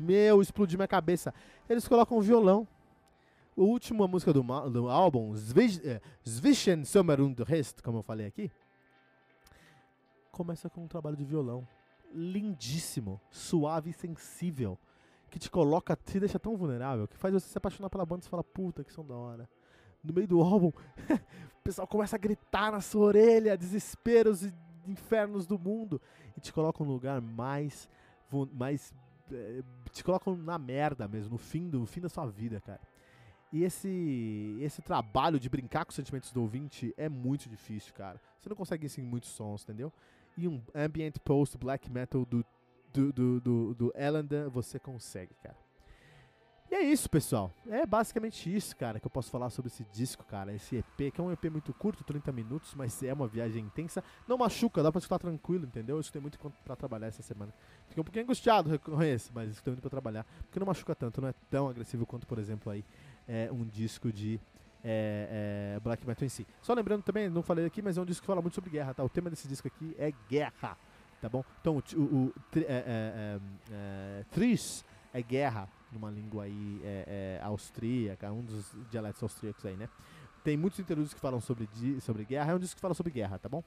Meu, 0.00 0.42
explodiu 0.42 0.76
minha 0.76 0.88
cabeça. 0.88 1.32
Eles 1.68 1.86
colocam 1.86 2.20
violão, 2.20 2.66
a 3.56 3.60
última 3.60 4.06
música 4.06 4.32
do, 4.32 4.42
do 4.70 4.88
álbum, 4.88 5.34
Zwischen 6.26 6.84
Sommer 6.84 7.20
und 7.20 7.42
Rest, 7.42 7.82
como 7.82 7.98
eu 7.98 8.02
falei 8.02 8.26
aqui, 8.26 8.50
começa 10.30 10.70
com 10.70 10.84
um 10.84 10.88
trabalho 10.88 11.16
de 11.16 11.24
violão 11.24 11.66
lindíssimo, 12.12 13.20
suave 13.30 13.90
e 13.90 13.92
sensível, 13.92 14.78
que 15.30 15.38
te 15.38 15.50
coloca, 15.50 15.96
te 15.96 16.18
deixa 16.18 16.38
tão 16.38 16.56
vulnerável, 16.56 17.06
que 17.06 17.16
faz 17.16 17.32
você 17.32 17.48
se 17.48 17.58
apaixonar 17.58 17.88
pela 17.88 18.04
banda 18.04 18.24
e 18.24 18.28
fala, 18.28 18.42
puta, 18.42 18.82
que 18.82 18.92
som 18.92 19.04
da 19.04 19.14
hora. 19.14 19.48
No 20.02 20.12
meio 20.12 20.26
do 20.26 20.40
álbum, 20.40 20.68
o 21.08 21.62
pessoal 21.62 21.86
começa 21.86 22.16
a 22.16 22.18
gritar 22.18 22.72
na 22.72 22.80
sua 22.80 23.06
orelha, 23.06 23.56
desesperos 23.56 24.42
e 24.42 24.52
infernos 24.86 25.46
do 25.46 25.58
mundo, 25.58 26.00
e 26.36 26.40
te 26.40 26.52
colocam 26.52 26.86
no 26.86 26.92
lugar 26.92 27.20
mais, 27.20 27.88
mais 28.52 28.92
eh, 29.30 29.62
te 29.92 30.02
colocam 30.02 30.34
na 30.36 30.58
merda 30.58 31.06
mesmo, 31.06 31.32
no 31.32 31.38
fim, 31.38 31.68
do, 31.68 31.80
no 31.80 31.86
fim 31.86 32.00
da 32.00 32.08
sua 32.08 32.26
vida, 32.26 32.60
cara. 32.60 32.80
E 33.52 33.64
esse, 33.64 34.58
esse 34.60 34.80
trabalho 34.80 35.40
de 35.40 35.48
brincar 35.48 35.84
com 35.84 35.90
os 35.90 35.96
sentimentos 35.96 36.32
do 36.32 36.40
ouvinte 36.40 36.94
é 36.96 37.08
muito 37.08 37.48
difícil, 37.48 37.92
cara. 37.94 38.20
Você 38.40 38.48
não 38.48 38.56
consegue 38.56 38.86
isso 38.86 39.00
em 39.00 39.04
muitos 39.04 39.30
sons, 39.30 39.64
entendeu? 39.64 39.92
E 40.36 40.46
um 40.46 40.62
ambient 40.74 41.18
post 41.24 41.58
black 41.58 41.90
metal 41.90 42.24
do, 42.24 42.44
do, 42.92 43.12
do, 43.12 43.40
do, 43.40 43.74
do 43.74 43.92
você 44.52 44.78
consegue, 44.78 45.34
cara. 45.42 45.56
E 46.70 46.74
é 46.76 46.82
isso, 46.84 47.10
pessoal. 47.10 47.52
É 47.68 47.84
basicamente 47.84 48.54
isso, 48.54 48.76
cara, 48.76 49.00
que 49.00 49.06
eu 49.06 49.10
posso 49.10 49.28
falar 49.28 49.50
sobre 49.50 49.72
esse 49.72 49.84
disco, 49.92 50.24
cara. 50.24 50.54
Esse 50.54 50.76
EP, 50.76 51.12
que 51.12 51.20
é 51.20 51.24
um 51.24 51.32
EP 51.32 51.46
muito 51.50 51.74
curto, 51.74 52.04
30 52.04 52.30
minutos, 52.30 52.76
mas 52.76 53.02
é 53.02 53.12
uma 53.12 53.26
viagem 53.26 53.64
intensa. 53.64 54.04
Não 54.28 54.38
machuca, 54.38 54.80
dá 54.80 54.92
pra 54.92 55.00
escutar 55.00 55.18
tranquilo, 55.18 55.66
entendeu? 55.66 55.96
Eu 55.96 56.00
escutei 56.00 56.22
muito 56.22 56.38
pra 56.64 56.76
trabalhar 56.76 57.08
essa 57.08 57.22
semana. 57.22 57.52
Fiquei 57.88 58.00
um 58.00 58.04
pouquinho 58.04 58.24
angustiado, 58.24 58.70
reconheço, 58.70 59.32
mas 59.34 59.50
escutei 59.50 59.72
muito 59.72 59.80
pra 59.80 59.90
trabalhar. 59.90 60.24
Porque 60.42 60.60
não 60.60 60.66
machuca 60.68 60.94
tanto, 60.94 61.20
não 61.20 61.28
é 61.28 61.34
tão 61.50 61.68
agressivo 61.68 62.06
quanto, 62.06 62.24
por 62.24 62.38
exemplo, 62.38 62.70
aí 62.70 62.84
é, 63.30 63.48
um 63.52 63.64
disco 63.64 64.12
de 64.12 64.40
é, 64.82 65.76
é, 65.76 65.80
black 65.80 66.04
metal 66.04 66.26
em 66.26 66.28
si. 66.28 66.44
Só 66.60 66.74
lembrando 66.74 67.02
também, 67.02 67.30
não 67.30 67.42
falei 67.42 67.64
aqui, 67.64 67.80
mas 67.80 67.96
é 67.96 68.00
um 68.00 68.04
disco 68.04 68.22
que 68.22 68.26
fala 68.26 68.42
muito 68.42 68.54
sobre 68.54 68.70
guerra, 68.70 68.92
tá? 68.92 69.04
O 69.04 69.08
tema 69.08 69.30
desse 69.30 69.46
disco 69.46 69.68
aqui 69.68 69.94
é 69.96 70.12
guerra, 70.28 70.76
tá 71.22 71.28
bom? 71.28 71.44
Então, 71.60 71.76
o, 71.76 72.00
o, 72.00 72.02
o 72.02 72.32
é, 72.56 72.60
é, 72.68 73.40
é, 73.70 74.24
Tris 74.32 74.84
é 75.14 75.22
guerra, 75.22 75.68
numa 75.92 76.10
língua 76.10 76.44
aí 76.44 76.82
austríaca, 77.42 78.32
um 78.32 78.42
dos 78.42 78.74
dialetos 78.90 79.22
austríacos 79.22 79.64
aí, 79.64 79.76
né? 79.76 79.88
Tem 80.42 80.56
muitos 80.56 80.80
interlúdios 80.80 81.12
que 81.14 81.20
falam 81.20 81.40
sobre, 81.40 81.68
sobre 82.00 82.24
guerra, 82.24 82.52
é 82.52 82.54
um 82.54 82.58
disco 82.58 82.76
que 82.76 82.80
fala 82.80 82.94
sobre 82.94 83.12
guerra, 83.12 83.38
tá 83.38 83.48
bom? 83.48 83.62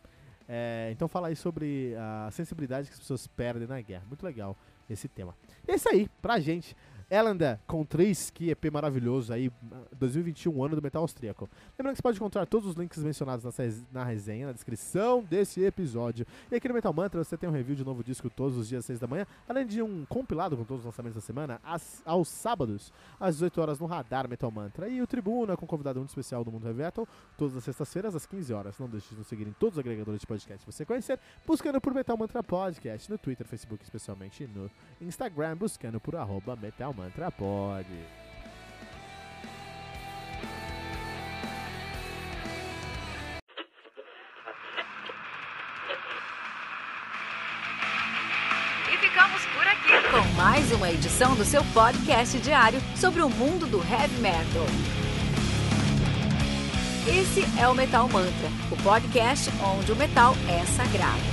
então 0.92 1.08
fala 1.08 1.30
aí 1.30 1.38
sobre 1.38 1.96
a 1.96 2.30
sensibilidade 2.30 2.88
que 2.88 2.94
as 2.94 3.00
pessoas 3.00 3.28
perdem 3.28 3.66
na 3.66 3.80
guerra. 3.80 4.04
Muito 4.08 4.26
legal 4.26 4.58
esse 4.90 5.08
tema. 5.08 5.34
É 5.68 5.76
isso 5.76 5.88
aí, 5.88 6.10
pra 6.22 6.40
gente 6.40 6.76
Elanda 7.10 7.60
com 7.68 7.86
3, 7.86 8.30
que 8.30 8.50
EP 8.50 8.72
maravilhoso 8.72 9.34
aí, 9.34 9.52
2021, 9.98 10.64
ano 10.64 10.76
do 10.76 10.82
metal 10.82 11.02
austríaco. 11.02 11.50
Lembrando 11.78 11.96
que 11.96 11.98
você 11.98 12.04
pode 12.04 12.18
encontrar 12.18 12.46
todos 12.46 12.70
os 12.70 12.76
links 12.76 13.04
mencionados 13.04 13.46
na 13.92 14.04
resenha, 14.04 14.48
na 14.48 14.54
descrição 14.54 15.24
desse 15.24 15.64
episódio. 15.64 16.26
E 16.52 16.56
aqui 16.56 16.68
no 16.68 16.74
Metal 16.74 16.94
Mantra 16.94 17.24
você 17.24 17.38
tem 17.38 17.50
um 17.50 17.54
review 17.54 17.76
de 17.76 17.84
novo 17.84 18.04
disco 18.04 18.30
todos 18.30 18.58
os 18.58 18.68
dias 18.68 18.80
às 18.80 18.86
6 18.86 19.00
da 19.00 19.08
manhã, 19.08 19.26
além 19.48 19.66
de 19.66 19.82
um 19.82 20.06
compilado 20.06 20.56
com 20.56 20.64
todos 20.64 20.82
os 20.82 20.86
lançamentos 20.86 21.16
da 21.16 21.22
semana, 21.22 21.60
às, 21.64 22.02
aos 22.06 22.28
sábados, 22.28 22.92
às 23.20 23.36
18 23.36 23.62
horas 23.62 23.80
no 23.80 23.86
Radar 23.86 24.30
Metal 24.30 24.50
Mantra. 24.52 24.88
E 24.88 25.02
o 25.02 25.08
Tribuna 25.08 25.58
com 25.58 25.66
convidado 25.66 26.00
muito 26.00 26.10
especial 26.10 26.44
do 26.44 26.52
Mundo 26.52 26.68
Heavy 26.68 26.80
Metal, 26.80 27.08
todas 27.38 27.56
as 27.56 27.64
sextas-feiras 27.64 28.16
às 28.16 28.26
15 28.26 28.54
horas. 28.54 28.80
Não 28.80 28.88
deixe 28.88 29.10
de 29.10 29.16
nos 29.16 29.28
seguir 29.28 29.48
em 29.48 29.54
todos 29.54 29.78
os 29.78 29.80
agregadores 29.80 30.22
de 30.22 30.28
podcast 30.28 30.66
que 30.66 30.72
você 30.72 30.86
conhecer, 30.86 31.20
buscando 31.46 31.80
por 31.82 31.94
Metal 31.94 32.18
Mantra 32.18 32.44
Podcast, 32.44 33.10
no 33.10 33.18
Twitter, 33.18 33.48
Facebook, 33.48 33.84
especialmente 33.84 34.48
no 34.48 34.70
Instagram, 35.02 35.58
buscando 35.58 36.00
por 36.00 36.16
arroba 36.16 36.56
Metal 36.56 36.93
Mantra. 36.96 37.32
Pode. 37.32 37.88
E 48.92 48.98
ficamos 48.98 49.46
por 49.46 49.68
aqui 49.68 50.10
com 50.10 50.36
mais 50.36 50.72
uma 50.72 50.92
edição 50.92 51.36
do 51.36 51.44
seu 51.44 51.64
podcast 51.74 52.40
diário 52.40 52.80
sobre 52.96 53.22
o 53.22 53.30
mundo 53.30 53.66
do 53.66 53.78
heavy 53.80 54.20
metal. 54.20 54.66
Esse 57.08 57.44
é 57.60 57.68
o 57.68 57.76
Metal 57.76 58.08
Mantra, 58.08 58.50
o 58.72 58.82
podcast 58.82 59.50
onde 59.62 59.92
o 59.92 59.96
metal 59.96 60.34
é 60.48 60.66
sagrado. 60.66 61.33